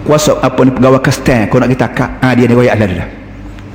[0.07, 3.09] kuasa apa ni pegawai kastan kau nak kita kak ah dia ni wayak lalu lah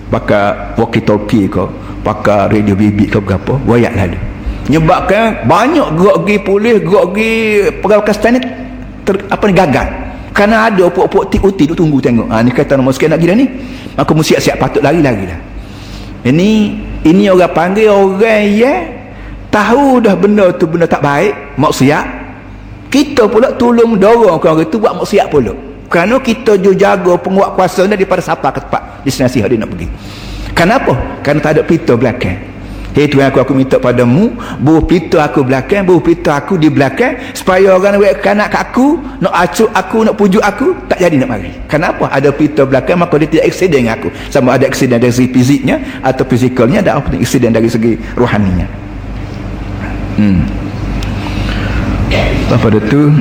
[0.08, 1.60] pakai walkie talkie ke
[2.00, 4.18] pakai radio bibik ke berapa wayak lalu.
[4.70, 7.32] Nyebabkan banyak gerak pergi polis gerak pergi
[7.84, 8.40] pegawai kastan ni
[9.04, 9.88] ter, apa ni gagal
[10.30, 12.30] kerana ada pok-pok TOT duk tunggu tengok.
[12.30, 13.46] Ha, ni kata nombor sekian nak gila ni.
[13.98, 15.40] Maka mesti siap-siap patut lari-lari lah
[16.20, 18.84] ini ini orang panggil orang yang
[19.48, 22.04] tahu dah benda tu benda tak baik maksiat.
[22.90, 25.54] Kita pula tolong dorong orang itu buat maksiat pula.
[25.90, 29.88] Kerana kita juga jaga penguat kuasa ni daripada siapa ke tempat destinasi dia nak pergi.
[30.54, 30.92] Kenapa?
[31.24, 32.36] kerana tak ada pita belakang
[32.90, 37.14] Hei Tuhan aku aku minta padamu buah pelita aku belakang buah pelita aku di belakang
[37.38, 41.54] supaya orang nak kanak aku nak acuk aku nak pujuk aku tak jadi nak mari.
[41.70, 42.10] Kenapa?
[42.10, 44.10] Ada pelita belakang maka dia tidak eksiden dengan aku.
[44.26, 48.66] Sama ada eksiden dari segi fiziknya atau fizikalnya ada apa eksiden dari segi rohaninya.
[50.18, 50.42] Hmm.
[52.50, 53.14] pada tu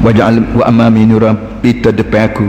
[0.00, 2.48] wajah wa amami nuran pelita depan aku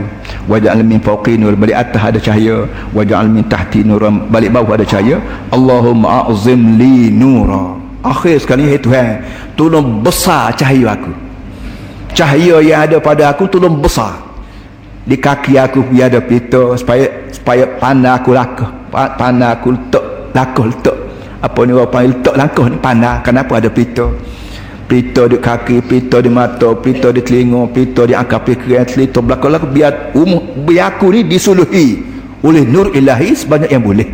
[0.50, 2.68] waj'al min fawqi nur balik atas ada cahaya.
[2.92, 5.20] Waj'al min tahti nur balik bawah ada cahaya.
[5.50, 7.76] Allahumma a'zim li nura.
[8.04, 9.24] Akhir sekali hai Tuhan
[9.56, 11.12] tolong besar cahaya aku.
[12.12, 14.20] Cahaya yang ada pada aku tolong besar.
[15.04, 18.70] Di kaki aku biar ada pita supaya supaya panah aku lakah.
[18.92, 20.96] Panah aku letak lakah letak.
[21.44, 22.76] Apa ni orang panggil letak langkah ni?
[22.80, 23.20] Panah.
[23.20, 24.08] Kenapa ada pita
[24.84, 29.52] pita di kaki, pita di mata, pita di telinga, pita di angka fikiran, telita belakang
[29.56, 32.00] laku biar umum biar aku ni disuluhi
[32.44, 34.08] oleh nur ilahi sebanyak yang boleh.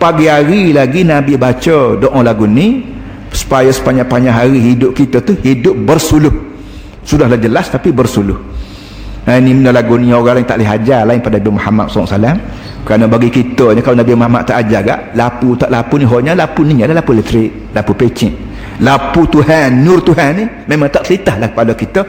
[0.00, 2.82] Pagi hari lagi Nabi baca doa lagu ni
[3.30, 6.32] supaya sepanjang-panjang hari hidup kita tu hidup bersuluh.
[7.04, 8.36] Sudahlah jelas tapi bersuluh.
[9.28, 12.16] Nah, ini benda lagu ni orang lain tak boleh hajar lain pada Nabi Muhammad SAW
[12.88, 16.32] kerana bagi kita ni kalau Nabi Muhammad tak ajar gak lapu tak lapu ni hanya
[16.32, 18.47] lapu ni adalah lapu elektrik lapu pecing
[18.78, 22.00] lapu Tuhan nur Tuhan ni memang tak selitah lah kepada kita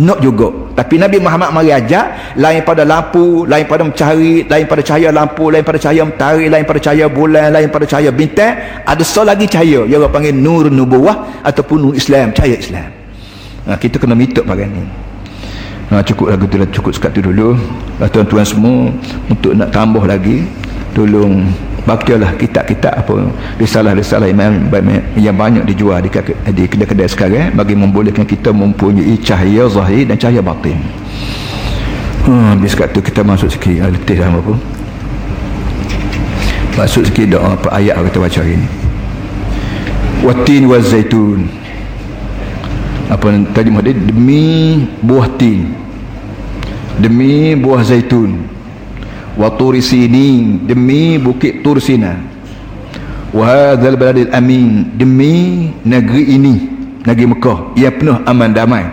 [0.00, 0.50] nak juga.
[0.74, 5.52] Tapi Nabi Muhammad mari ajar lain pada lampu lain pada mencari lain pada cahaya lampu
[5.52, 9.46] lain pada cahaya mentari lain pada cahaya bulan lain pada cahaya bintang ada so lagi
[9.46, 9.86] cahaya.
[9.86, 12.88] Yang orang panggil nur nubuwah ataupun nur Islam cahaya Islam.
[13.64, 14.84] Ha, kita kena minta bagian ni.
[15.92, 17.54] Ha, cukup lagu tu lah, cukup sekat tu dulu.
[18.00, 18.90] Tuan-tuan semua
[19.28, 20.42] untuk nak tambah lagi
[20.96, 21.44] tolong
[21.84, 23.28] bacalah kitab-kitab apa
[23.60, 24.72] risalah-risalah imam
[25.20, 26.08] yang banyak dijual di
[26.56, 30.80] di kedai-kedai sekarang bagi membolehkan kita mempunyai cahaya zahir dan cahaya batin.
[32.24, 34.54] Hmm, habis kat tu kita masuk sikit ah, letih dah apa.
[36.80, 38.68] Masuk sikit doa apa ayat kita baca hari ni.
[40.24, 41.40] Watin wa zaitun.
[43.12, 43.92] Apa tadi dia?
[43.92, 45.68] Demi buah tin.
[46.96, 48.53] Demi buah zaitun
[49.34, 52.18] wa turi sinin demi bukit tur sina
[53.34, 56.54] wa hadzal baladil amin demi negeri ini
[57.04, 58.86] negeri Mekah ia penuh aman damai.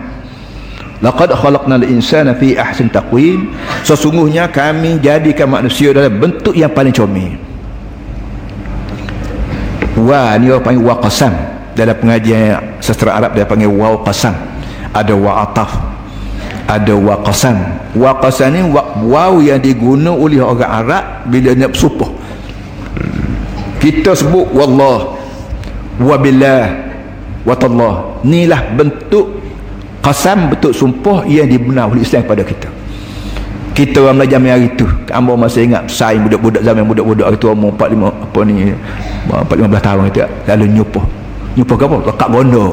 [1.02, 3.50] Laqad khalaqnal insana fi ahsin taqwim.
[3.82, 7.34] Sesungguhnya kami jadikan manusia dalam bentuk yang paling comel.
[9.98, 11.34] Wa ni orang panggil wa qasam.
[11.74, 14.36] Dalam pengajian sastra Arab dia panggil wa qasam.
[14.94, 15.91] Ada wa ataf
[16.72, 17.56] ada waqasan.
[17.92, 18.60] Waqasan ni
[19.04, 22.10] waw yang diguna oleh orang Arab bila nak bersumpah.
[23.76, 25.20] Kita sebut wallah
[26.00, 26.70] wabillah
[27.44, 29.42] watallah inilah bentuk
[30.00, 32.70] qasam bentuk sumpah yang dibenar oleh Islam pada kita.
[33.72, 34.84] Kita orang belajar hari itu
[35.16, 40.02] ambo masih ingat saing budak-budak zaman budak-budak itu umur 45 apa ni 4 15 tahun
[40.12, 41.04] itu lalu nyumpah
[41.56, 41.96] nyumpah apa?
[42.12, 42.66] Lekat gondo.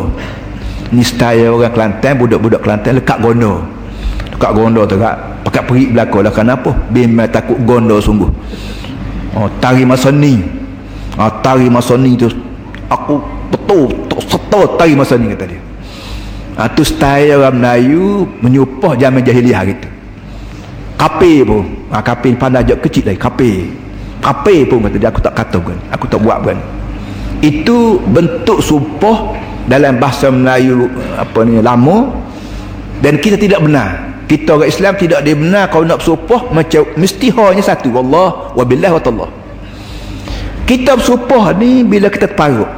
[0.90, 3.79] Ni style orang Kelantan budak-budak Kelantan lekat gondo
[4.40, 5.44] Kak gondo tu kak.
[5.44, 6.32] Pakat perik belakang lah.
[6.32, 6.72] Kenapa?
[6.96, 8.32] Bimbang takut gondo sungguh.
[9.36, 10.40] Oh, Tari masa ni.
[11.20, 12.32] Oh, Tari masa ni tu.
[12.90, 13.22] Aku
[13.54, 15.62] betul Tak setor tari masa ni kata dia.
[16.60, 19.88] Itu ah, style orang Melayu Menyupah zaman jahiliah gitu
[21.00, 21.64] Kape pun.
[21.94, 23.52] Ha, Kape pandai jauh kecil lagi Kape
[24.20, 25.78] Kape pun kata dia Aku tak kata bukan.
[25.94, 26.58] Aku tak buat bukan.
[27.46, 29.38] Itu bentuk sumpah
[29.70, 32.10] Dalam bahasa Melayu Apa ni Lama.
[33.00, 37.64] Dan kita tidak benar kita orang Islam tidak dibenar kalau nak bersumpah macam mesti hanya
[37.66, 39.30] satu wallah wabillah wa tallah
[40.70, 42.70] kita bersumpah ni bila kita terparuk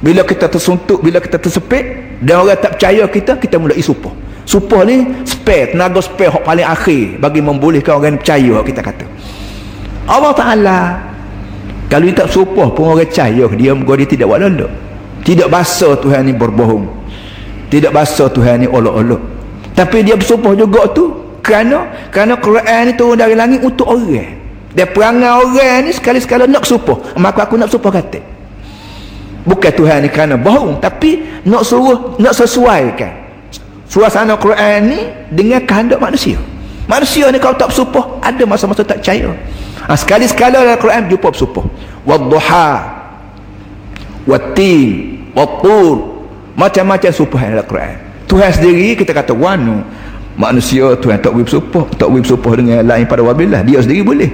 [0.00, 4.12] bila kita tersuntuk bila kita tersepit dan orang tak percaya kita kita mulai sumpah.
[4.48, 9.06] Sumpah ni spare tenaga spare hak paling akhir bagi membolehkan orang percaya kita kata.
[10.08, 10.78] Allah Ta'ala
[11.92, 14.68] kalau dia tak sumpah pun orang percaya dia dia tidak buat lalu
[15.20, 16.88] tidak basa Tuhan ni berbohong.
[17.70, 19.39] Tidak basa Tuhan ni olok-olok
[19.80, 21.08] tapi dia bersumpah juga tu
[21.40, 24.36] kerana kerana Quran ni turun dari langit untuk orang.
[24.76, 27.16] Dia perangai orang ni sekali-sekala nak sumpah.
[27.16, 28.20] Maka aku nak sumpah kata.
[29.48, 33.08] Bukan Tuhan ni kerana bohong tapi nak suruh nak sesuaikan
[33.88, 35.00] suasana Quran ni
[35.32, 36.36] dengan kehendak manusia.
[36.84, 39.32] Manusia ni kalau tak bersumpah ada masa-masa tak percaya.
[39.88, 41.64] Ha, sekali-sekala dalam Quran jumpa bersumpah.
[42.04, 42.68] Wadduha
[44.28, 46.20] wattin wattur
[46.52, 49.82] macam-macam sumpah dalam Quran Tuhan sendiri kita kata wanu
[50.38, 53.66] manusia Tuhan tak boleh bersumpah tak boleh bersumpah dengan lain pada wabillah.
[53.66, 54.30] Dia sendiri boleh.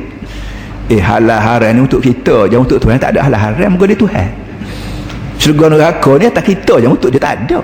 [0.93, 3.01] Eh halal haram ni untuk kita jangan untuk Tuhan.
[3.01, 4.29] Tak ada halal haram muka dia Tuhan.
[5.41, 7.59] Syurga neraka ni tak kita jangan untuk dia tak ada.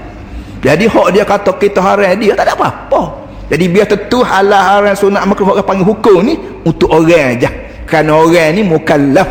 [0.65, 3.03] Jadi hak dia kata kita haram dia tak ada apa-apa.
[3.53, 7.53] Jadi biar tentu halal haram sunat makruh orang panggil hukum ni untuk orang aja.
[7.85, 9.29] Kerana orang ni mukallaf.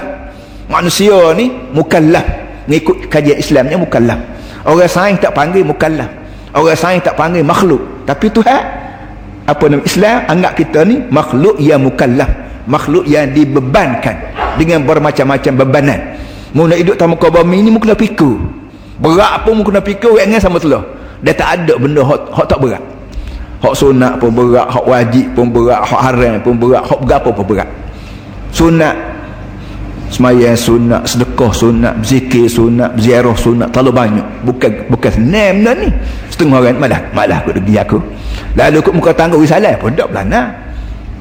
[0.70, 2.24] Manusia ni mukallaf.
[2.70, 4.22] Ngikut kajian Islamnya mukallaf.
[4.70, 6.21] Orang sains tak panggil mukallaf
[6.56, 7.80] orang sains tak panggil makhluk.
[8.08, 8.62] Tapi Tuhan
[9.48, 12.30] apa nama Islam anggap kita ni makhluk yang mukallaf.
[12.70, 14.16] Makhluk yang dibebankan
[14.56, 16.00] dengan bermacam-macam bebanan.
[16.54, 18.62] Mu nak hidup tamu kau bumi ni mu kena pikir
[19.02, 20.86] berat pun mu kena fikir yang sama telah
[21.26, 22.82] dia tak ada benda hak tak berat
[23.66, 27.46] hak sunat pun berat hak wajib pun berat hak haram pun berat hak berapa pun
[27.50, 27.70] berat
[28.54, 28.94] sunat
[30.12, 34.28] semayang sunat sedekah sunat zikir sunat ziarah sunat terlalu banyak.
[34.44, 35.90] Bukan bukan senang benda ni.
[36.30, 37.98] Setengah orang malah malah aku pergi aku.
[38.60, 40.52] Lalu aku muka tangga wisalah pun tak belana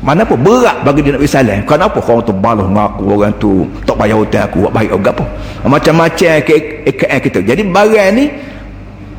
[0.00, 2.00] mana pun berat bagi dia nak wisalah kenapa?
[2.00, 5.24] Orang tu balas aku orang tu tak bayar hutang aku buat baik apa.
[5.68, 6.56] Macam-macam ke
[7.20, 7.38] kita.
[7.44, 8.24] Jadi barang ni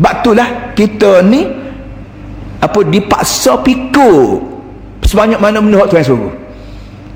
[0.01, 1.45] baktulah kita ni
[2.61, 4.41] apa dipaksa pikir
[5.05, 6.33] sebanyak mana benda Tuhan suruh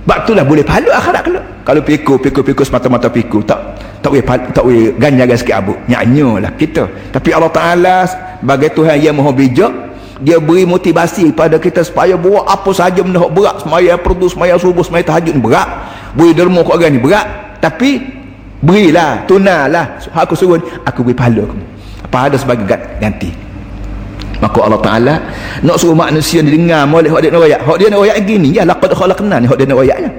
[0.05, 3.57] sebab itulah boleh pahala akhirat kalau kalau pikir pikir pikir semata-mata pikir tak
[4.05, 5.73] tak boleh tak boleh ganjaran sikit abu.
[5.89, 6.85] Nyanyalah kita.
[7.09, 8.05] Tapi Allah Taala
[8.37, 9.73] sebagai Tuhan yang Maha bijak
[10.21, 13.65] dia beri motivasi pada kita supaya buat apa sahaja benda berat.
[13.65, 15.65] Semaya perdu semaya subuh semaya tahajud ni berat.
[16.13, 17.25] Beri derma ke orang ni berat.
[17.57, 18.15] Tapi
[18.61, 21.65] berilah tunalah aku suruh aku beri pahala kamu
[22.05, 22.65] apa ada sebagai
[22.97, 23.29] ganti
[24.43, 25.15] maka Allah Taala
[25.63, 27.61] nak suruh manusia ni dengar molek hak dia nak royak.
[27.63, 30.09] Hak dia nak royak gini ya laqad khalaqna ni hak dia nak royaknya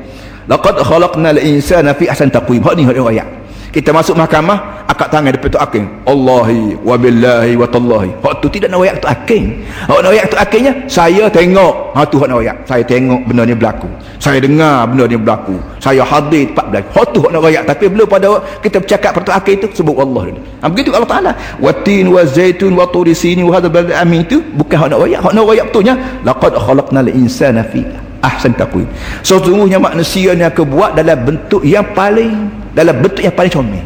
[0.46, 2.60] laqad khalaqnal insana fi ahsan taqwim.
[2.64, 3.28] Hak ni hak dia royak
[3.76, 8.08] kita masuk mahkamah akak tangan depan tu aking Allahi wa billahi wa tallahi.
[8.24, 9.44] Hak tu tidak nak royak tu aking
[9.84, 11.92] hak nak royak tu akingnya saya tengok.
[11.92, 13.84] Ha tu hak nak royak saya tengok benda ni berlaku.
[14.16, 15.60] Saya dengar benda ni berlaku.
[15.76, 18.28] Saya hadir tempat berlaku hak tu hak nak royak tapi belum pada
[18.64, 21.32] kita bercakap pada aking tu sebut Allah ni ha, begitu Allah Ta'ala.
[21.60, 25.20] Watin wa zaitun wa turi sini wa hadha balad amin tu bukan hak nak royak
[25.20, 27.84] hak nak royak betulnya laqad khalaqnal insana fi
[28.24, 28.88] ahsan taqwim.
[29.20, 33.84] Sesungguhnya manusia ni akan buat dalam bentuk yang paling dalam bentuk yang paling comel.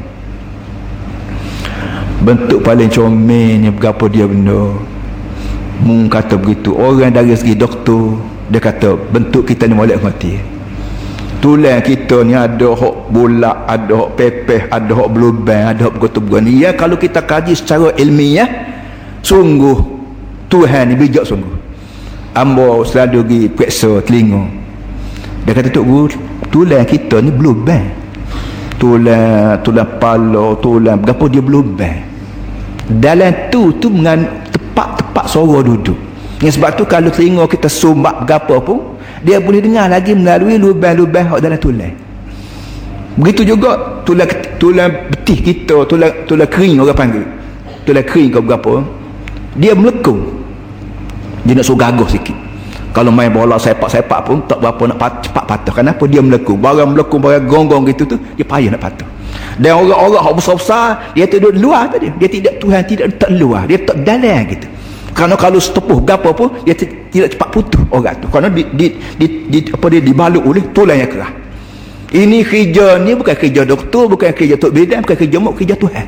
[2.26, 4.74] Bentuk paling comel ni berapa dia benda.
[5.80, 6.74] Mung kata begitu.
[6.74, 8.18] Orang dari segi doktor
[8.50, 10.58] dia kata bentuk kita ni molek mati
[11.40, 16.20] tulang kita ni ada hok bulat ada hok pepeh ada hok belubang ada hok begitu
[16.44, 16.60] ni.
[16.60, 18.46] Ya kalau kita kaji secara ilmiah
[19.24, 19.80] sungguh
[20.52, 21.56] Tuhan ni bijak sungguh.
[22.36, 24.42] Ambo selalu pergi periksa telinga.
[25.48, 25.82] Dia kata tu
[26.52, 27.88] tulang kita ni belubang
[28.80, 32.00] tulang tulang pala tulang berapa dia berlubang.
[32.88, 35.94] Dalam tu tu dengan tepat-tepat suara duduk.
[36.40, 41.36] Yang sebab tu kalau telinga kita sumbak berapa pun dia boleh dengar lagi melalui lubang-lubang
[41.36, 41.92] dalam tulang.
[43.20, 44.26] Begitu juga tulang
[44.56, 47.26] tulang betih kita tulang tulang kering orang panggil.
[47.84, 48.72] Tulang kering kau berapa
[49.60, 50.40] dia melekung.
[51.44, 52.49] Dia nak suruh gagah sikit
[52.90, 56.88] kalau main bola sepak-sepak pun tak berapa nak pat, cepat patah kenapa dia melekung barang
[56.94, 59.08] melekung barang gonggong gitu tu dia payah nak patah
[59.60, 62.08] dan orang-orang yang besar-besar dia duduk luar tadi.
[62.16, 63.68] Dia tidak Tuhan tidak tak luar.
[63.68, 64.66] Dia tak dalam gitu.
[65.12, 68.26] Kerana kalau setepuh gapa pun dia tidak cepat putus orang tu.
[68.32, 68.86] Kerana di, di,
[69.20, 71.30] di, di, apa dia dibalut oleh tulang yang kerah
[72.10, 76.06] ini kerja ni bukan kerja doktor bukan kerja tok bidan bukan kerja mak kerja Tuhan.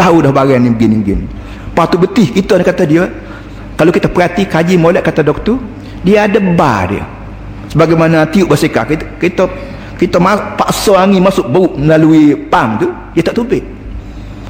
[0.00, 1.26] Tahu dah barang ni begini-begini.
[1.68, 3.04] Lepas tu betih kita ni kata dia.
[3.76, 5.60] Kalau kita perhati kaji molek kata doktor
[6.02, 7.04] dia ada bar dia.
[7.72, 9.44] Sebagaimana tiup basikal kita kita
[9.96, 10.18] kita
[10.58, 13.62] paksa angin masuk bau melalui pam tu dia tak tubik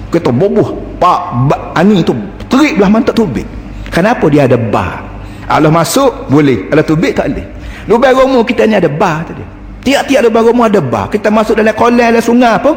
[0.08, 1.38] kita boboh pak
[1.76, 2.16] angin tu
[2.48, 3.46] terik belah mana tak tubik
[3.92, 5.04] kenapa dia ada bar?
[5.46, 6.72] Allah masuk boleh.
[6.72, 7.46] Kalau tubik tak boleh.
[7.84, 9.44] Lubang rumah kita ni ada bar tadi
[9.82, 11.06] tiap-tiap lubang rumah ada bar.
[11.12, 12.70] Kita masuk dalam kolam dalam sungai apa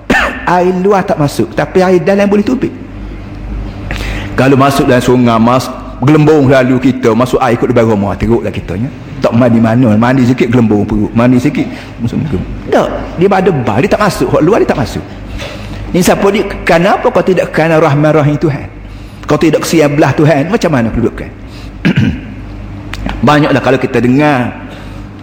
[0.56, 1.52] air luar tak masuk.
[1.52, 2.72] Tapi air dalam boleh tubik
[4.40, 5.68] kalau masuk dalam sungai mas
[6.04, 7.12] gelembung lalu kita.
[7.12, 8.88] Masuk air ikut depan rumah teruklah kita nya
[9.20, 9.94] tak mandi mana.
[9.96, 11.12] Mandi sikit gelembung perut.
[11.12, 11.66] Mandi sikit
[12.00, 12.24] musim
[12.72, 12.88] tak.
[13.20, 14.28] Dia ada bar dia tak masuk.
[14.32, 15.04] Hak luar dia tak masuk.
[15.90, 16.46] Ni siapa dia?
[16.62, 18.66] Kenapa kau tidak kerana rahman rahim Tuhan?
[19.26, 20.50] Kau tidak kesian belah Tuhan?
[20.50, 21.30] Macam mana kedudukan
[23.28, 24.68] banyaklah kalau kita dengar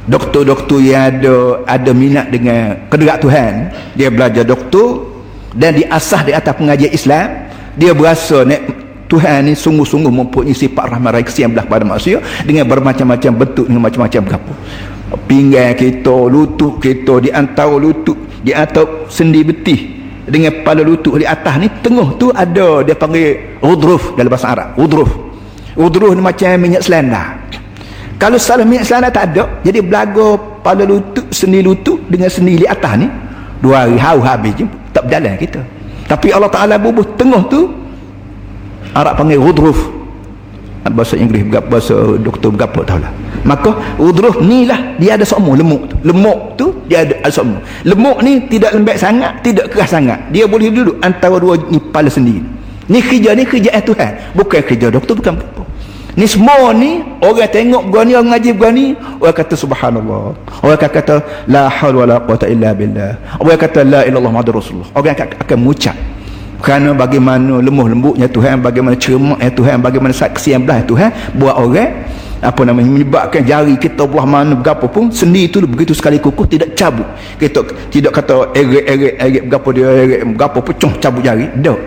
[0.07, 1.35] doktor-doktor yang ada
[1.67, 3.51] ada minat dengan kedekat Tuhan.
[3.95, 5.07] Dia belajar doktor
[5.57, 7.27] dan diasah di atas pengajian Islam
[7.77, 12.67] dia berasa nek Tuhan ni sungguh-sungguh mempunyai sifat rahmat rahim kesian belah pada manusia dengan
[12.67, 14.51] bermacam-macam bentuk dengan macam-macam berapa
[15.27, 19.79] pinggang kita lutut kita di antara lutut di antara sendi betih
[20.27, 24.75] dengan kepala lutut di atas ni tengah tu ada dia panggil udruf dalam bahasa Arab
[24.75, 25.07] udruf
[25.79, 27.39] udruf ni macam minyak selanda
[28.19, 32.67] kalau salah minyak selanda tak ada jadi belaga pada lutut sendi lutut dengan sendi di
[32.67, 33.07] atas ni
[33.63, 35.61] dua hari hau habis je tak berjalan kita.
[36.07, 37.69] Tapi Allah Ta'ala bubuh tengah tu
[38.93, 39.97] Arab panggil Rudruf
[40.87, 43.11] bahasa Inggeris bahasa doktor berapa tahu lah.
[43.43, 45.95] Maka udruh ni lah dia ada semua lemuk tu.
[46.03, 50.19] Lemuk tu dia ada, semua lemuk ni tidak lembek sangat tidak keras sangat.
[50.31, 52.43] Dia boleh duduk antara dua ni kepala sendiri.
[52.87, 55.63] Ni kerja ni kerja eh Tuhan bukan kerja doktor bukan apa
[56.17, 60.33] ni semua ni orang tengok gua ni orang ngaji gua ni orang kata subhanallah.
[60.63, 61.15] Orang akan kata
[61.45, 63.37] la haul wala quwata illa billah.
[63.37, 64.89] Orang kata la ilallah muhammadur rasulullah.
[64.97, 65.95] Orang akan, akan mengucap
[66.57, 71.91] kerana bagaimana lemah lembutnya Tuhan bagaimana cermaknya Tuhan bagaimana saksi yang belah Tuhan buat orang
[72.37, 76.77] apa namanya menyebabkan jari kita belah mana berapa pun sendi itu begitu sekali kukuh tidak
[76.77, 77.05] cabut.
[77.41, 81.49] Kita tidak kata erik-erik erik berapa dia erik berapa pecah cabut jari.
[81.61, 81.79] Tak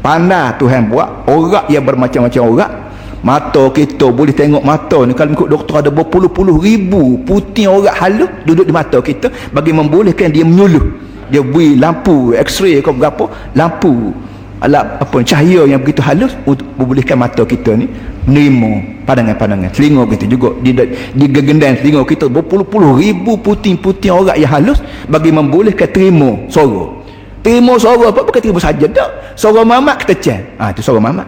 [0.00, 2.72] pandai Tuhan buat orang yang bermacam-macam orang
[3.20, 8.32] mata kita boleh tengok mata ni kalau ikut doktor ada berpuluh-puluh ribu putih orang halus
[8.48, 13.24] duduk di mata kita bagi membolehkan dia menyuluh dia beri lampu x-ray ke berapa
[13.54, 14.12] lampu.
[14.60, 17.88] Alat apa cahaya yang begitu halus untuk membolehkan mata kita ni
[18.28, 19.72] menerima pandangan-pandangan.
[19.72, 20.76] Telinga kita juga di,
[21.16, 26.92] di gegendan telinga kita berpuluh-puluh ribu puting-puting orang yang halus bagi membolehkan terima suara.
[27.40, 28.20] Terima suara apa?
[28.20, 29.08] Bukan terima saja tak.
[29.32, 31.24] Suara mamak kita cek ah ha, itu suara mamak.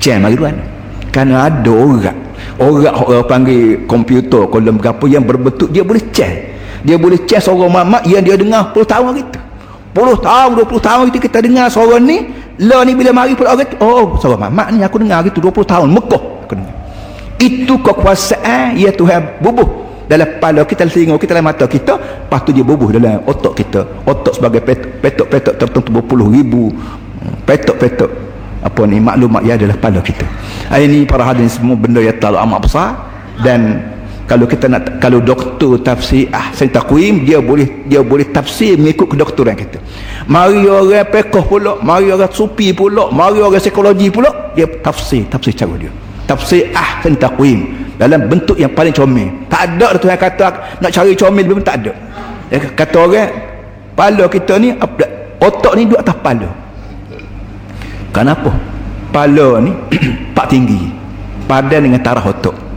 [0.00, 0.56] Cek mari tuan
[1.12, 2.16] kerana ada orang
[2.62, 6.34] orang orang panggil komputer kolom berapa yang berbentuk dia boleh cek
[6.82, 9.40] dia boleh cek suara mamak yang dia dengar 10 tahun kita
[9.98, 13.70] 10 tahun 20 tahun itu kita dengar suara ni lah ni bila mari pula orang
[13.78, 16.22] oh suara mamak ni aku dengar gitu 20 tahun Mekah.
[16.46, 16.74] Aku dengar.
[17.38, 21.94] Itu kekuasaan ya Tuhan bubuh dalam kepala kita telinga kita dalam mata kita.
[21.94, 23.86] Lepas tu dia bubuh dalam otak kita.
[24.02, 24.60] Otak sebagai
[24.98, 26.74] petok-petok tertentu berpuluh ribu.
[27.46, 28.10] Petok-petok.
[28.58, 30.26] Apa ni maklumat yang adalah kepala kita.
[30.74, 32.88] Ini para hadirin semua benda yang terlalu amat besar
[33.46, 33.86] dan
[34.28, 39.08] kalau kita nak kalau doktor tafsir ah saya takwim dia boleh dia boleh tafsir mengikut
[39.08, 39.80] kedoktoran kita.
[40.28, 45.56] Mari orang pekoh pula mari orang supi pula mari orang psikologi pula dia tafsir tafsir
[45.56, 45.88] cara dia.
[46.28, 47.88] Tafsir ah saya takwim.
[47.96, 49.32] Dalam bentuk yang paling comel.
[49.48, 50.46] Tak ada Tuhan kata
[50.84, 51.92] nak cari comel pun tak ada.
[52.52, 53.30] Dia kata orang
[53.96, 54.68] kepala kita ni
[55.40, 56.48] otak ni duduk atas kepala
[58.12, 58.52] kenapa?
[59.08, 59.72] Kepala ni
[60.36, 60.92] pak tinggi.
[61.48, 62.67] Padan dengan tarah otak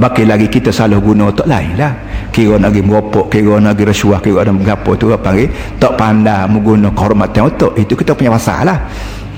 [0.00, 1.92] Baki lagi kita salah guna otak lain lah.
[2.32, 6.48] Kira nak pergi meropok kira pergi rasuah kira nak mengapa tu apa panggil tak pandai
[6.48, 7.72] menggunakan kehormatan otak.
[7.76, 8.88] Itu kita punya masalah.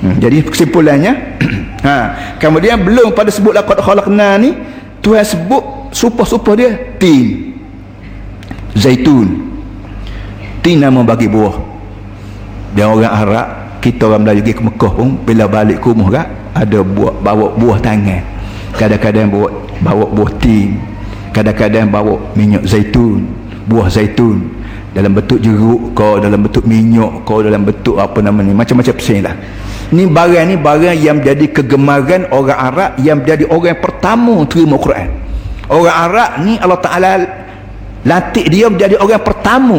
[0.02, 0.18] Hmm.
[0.18, 1.14] jadi kesimpulannya
[1.86, 1.94] ha.
[2.42, 4.50] kemudian belum pada sebut lakot khalaqna ni
[4.98, 6.70] Tuhan sebut supah-supah dia
[7.02, 7.58] tin.
[8.78, 9.50] Zaitun.
[10.62, 11.58] Tin nama bagi buah.
[12.78, 13.46] Dan orang Arab
[13.82, 16.22] kita orang Melayu pergi ke Mekah pun bila balik ke rumah
[16.54, 18.31] ada buah, bawa buah tangan
[18.76, 19.48] kadang-kadang bawa
[19.82, 20.80] bawa buah tin
[21.32, 24.62] kadang-kadang bawa minyak zaitun buah zaitun.
[24.92, 29.24] Dalam bentuk jeruk kau dalam bentuk minyak kau dalam bentuk apa nama ni macam-macam pesing
[29.24, 29.32] lah.
[29.88, 34.76] Ni barang ni barang yang menjadi kegemaran orang Arab yang menjadi orang yang pertama terima
[34.76, 35.08] Quran.
[35.72, 37.12] Orang Arab ni Allah Ta'ala
[38.04, 39.78] latih dia menjadi orang yang pertama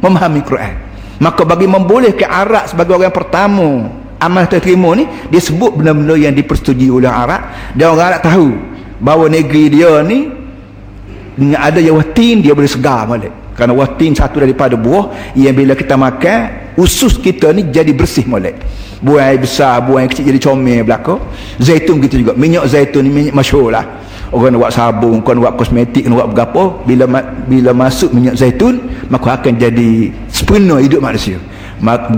[0.00, 0.74] memahami Quran.
[1.20, 3.68] Maka bagi membolehkan Arab sebagai orang yang pertama
[4.20, 7.42] amal terima ni dia sebut benda-benda yang dipersetujui oleh Arab.
[7.76, 8.48] Dan orang Arab tahu
[9.00, 10.28] bahawa negeri dia ni
[11.36, 13.32] dengan ada yang watin dia boleh segar balik.
[13.56, 18.56] Kerana watin satu daripada buah yang bila kita makan usus kita ni jadi bersih balik.
[19.00, 21.20] Buah yang besar buah yang kecil jadi comel belakang
[21.60, 22.32] zaitun gitu juga.
[22.36, 23.84] Minyak zaitun ni minyak masyur lah.
[24.32, 27.04] Orang nak buat sabun orang nak buat kosmetik nak buat berapa bila
[27.46, 31.38] bila masuk minyak zaitun maka akan jadi sepenuh hidup manusia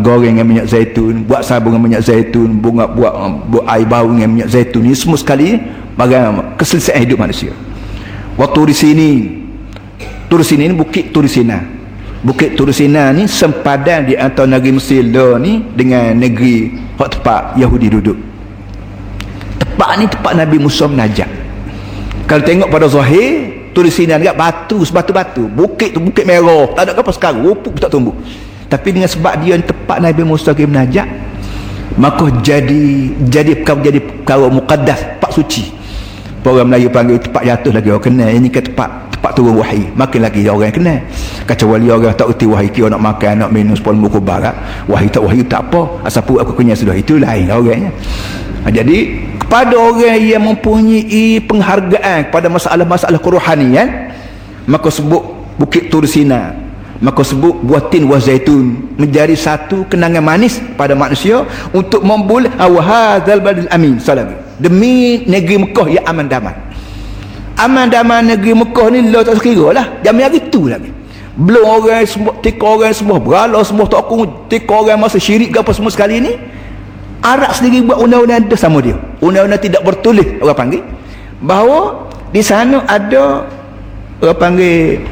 [0.02, 3.14] goreng dengan minyak zaitun buat sabun dengan minyak zaitun bunga buat,
[3.50, 4.86] buat air bau dengan minyak zaitun.
[4.86, 5.58] Ini semua sekali
[5.98, 7.50] bagaimana keselesaian hidup manusia.
[8.38, 9.10] Waktu di sini
[10.30, 11.58] Turisina ini bukit Turisina
[12.22, 15.02] bukit Turisina ni sempadan di antara negeri Mesir
[15.42, 18.18] ni dengan negeri hak tempat Yahudi duduk.
[19.58, 21.26] Tempat ni tempat Nabi Musa menajak.
[22.30, 25.50] Kalau tengok pada Zahir Turisina ni batu sebatu-batu.
[25.50, 26.70] Bukit tu bukit merah.
[26.78, 27.42] Tak ada apa sekarang.
[27.42, 28.14] Rupuk tak tumbuh
[28.68, 31.08] tapi dengan sebab dia tepat Nabi Musa pergi menajak
[31.98, 35.74] maka jadi jadi kau jadi kau mukaddas pak suci.
[36.48, 38.28] Orang Melayu panggil tempat jatuh lagi orang kenal.
[38.32, 40.96] Ini ke tempat tempat turun wahai makin lagi orang kenal.
[41.44, 44.56] Kecuali orang tak erti wahai kira nak makan nak minum sepuluh muka barat.
[44.88, 46.08] Wahai tak wahai tak apa.
[46.08, 46.96] Asal pun aku kenyang sudah.
[46.96, 47.92] Itu lain orangnya
[48.64, 48.98] ha, jadi
[49.40, 54.12] kepada orang yang mempunyai penghargaan kepada masalah-masalah kerohanian
[54.68, 56.54] maka sebut Bukit Tursina
[56.98, 63.70] maka sebut buatin buah zaitun menjadi satu kenangan manis pada manusia untuk memboleh awhadzal badil
[63.70, 64.34] amin salam.
[64.58, 66.56] Demi negeri Mekah yang aman damai.
[67.58, 69.86] Aman damai negeri Mekah ni lo tak sekira lah.
[70.02, 70.98] Jamin hari tu lagi
[71.38, 75.62] belum orang semua tika orang semua berala semua tak aku tika orang masa syirik ke
[75.62, 76.34] apa semua sekali ni
[77.22, 78.94] Arab sendiri buat undang-undang ada sama dia.
[79.18, 80.82] Undang-undang tidak bertulis orang panggil.
[81.42, 83.42] Bahawa di sana ada
[84.22, 85.02] orang panggil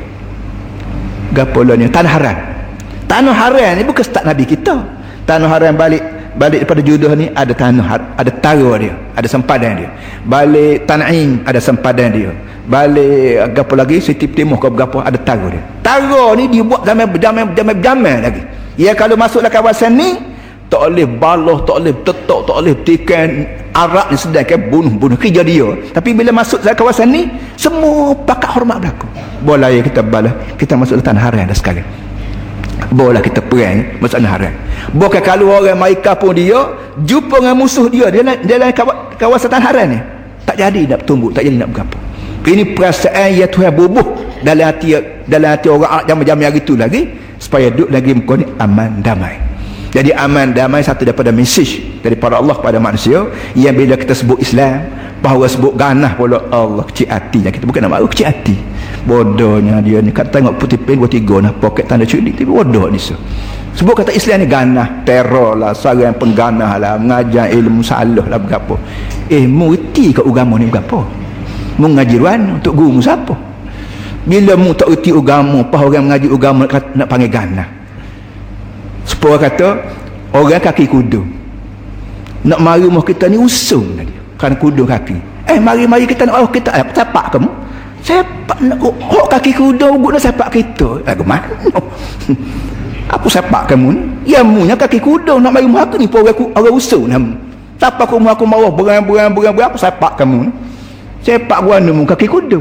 [1.35, 2.37] gapo ni tanah haram
[3.07, 4.83] tanah haram ni bukan start nabi kita.
[5.27, 6.03] Tanah haram balik
[6.39, 9.91] balik daripada judah ni ada tanah ada tara dia ada sempadan dia.
[10.22, 12.31] Balik tanaim ada sempadan dia.
[12.66, 14.03] Balik gapo lagi?
[14.03, 15.62] Siti timur ke gapo ada tara dia.
[15.83, 18.43] Tara ni dibuat zaman zaman zaman zaman lagi.
[18.77, 20.20] Ya kalau masuk dalam kawasan ni
[20.67, 23.29] tak boleh baloh tak boleh tetok tak boleh tikan
[23.77, 25.19] arak ni sedangkan bunuh-bunuh.
[25.21, 25.69] Kerja dia.
[25.95, 29.07] Tapi bila masuk dalam kawasan ni semua pakat hormat berlaku.
[29.47, 31.87] Boleh kita balas kita masuk dalam tanah haram dah sekarang
[32.93, 34.53] boleh kita perang masuk tanah haram
[34.95, 38.71] bukan kalau orang Maika pun dia jumpa dengan musuh dia dia dalam
[39.17, 39.99] kawasan tanah haram ni
[40.47, 41.99] tak jadi nak tumbuh tak jadi nak berapa
[42.47, 44.07] ini perasaan ya Tuhan bubuh
[44.47, 44.95] dalam hati
[45.27, 47.11] dalam hati orang jam-jam hari itu lagi
[47.43, 49.45] supaya duduk lagi muka ni aman damai
[49.97, 54.92] jadi aman damai satu daripada mesej daripada Allah kepada manusia yang bila kita sebut Islam
[55.24, 57.64] bahawa sebut ganah pula Allah kecil hati yang kita.
[57.64, 58.61] Bukan nak mahu kecil hati.
[59.09, 60.12] Bodohnya dia ni.
[60.12, 63.16] Kat tengok putih pen buat tiga nah poket tanda curi tapi bodoh ni so.
[63.72, 65.72] sebut kata Islam ni ganah teror lah.
[65.72, 67.01] Sarang pengganah lah.
[67.01, 68.76] Mengajar ilmu salah lah berapa.
[69.32, 71.09] Eh mu reti ke agama ni berapa?
[71.80, 73.32] Ruan untuk guru siapa?
[74.28, 77.76] Bila mu tak reti agama apa orang mengaji agama nak panggil ganah
[79.07, 79.78] Sepuluh kata
[80.34, 81.22] orang kaki kudu.
[82.46, 84.12] Nak mari rumah kita ni usung lagi.
[84.36, 85.16] Kan kudu kaki.
[85.46, 87.50] Eh mari-mari kita nak oh kita eh, sepak kamu.
[88.02, 91.00] Sepak nak oh, oh kaki kudu ugut nak sepak kita.
[91.07, 91.46] Eh mana
[93.14, 94.02] aku sepak kamu ni?
[94.36, 95.38] Ya munya kaki kudu.
[95.38, 97.46] Nak mari rumah aku ni orang, orang usung nama
[97.76, 100.52] siapa aku rumah aku marah berang-berang berang-berang aku sepak kamu ni?
[101.22, 102.61] Sepak gua ni kaki kudu.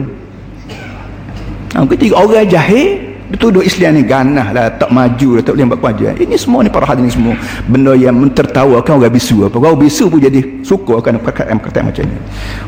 [1.75, 5.79] Aku ketiga orang jahil dituduh Islam ni ganah lah tak maju lah tak boleh buat
[5.83, 7.35] kewajian ini semua ni para hadirin semua.
[7.67, 9.45] Benda yang mentertawakan orang bisu.
[9.45, 12.17] Apa orang bisu pun jadi suka akan perkataan-perkataan macam ni.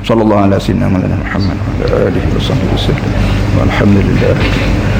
[0.03, 0.91] Sallallahu alaihi wasallam.
[0.99, 2.67] Alihi wasallam
[3.57, 4.96] walhamdulillah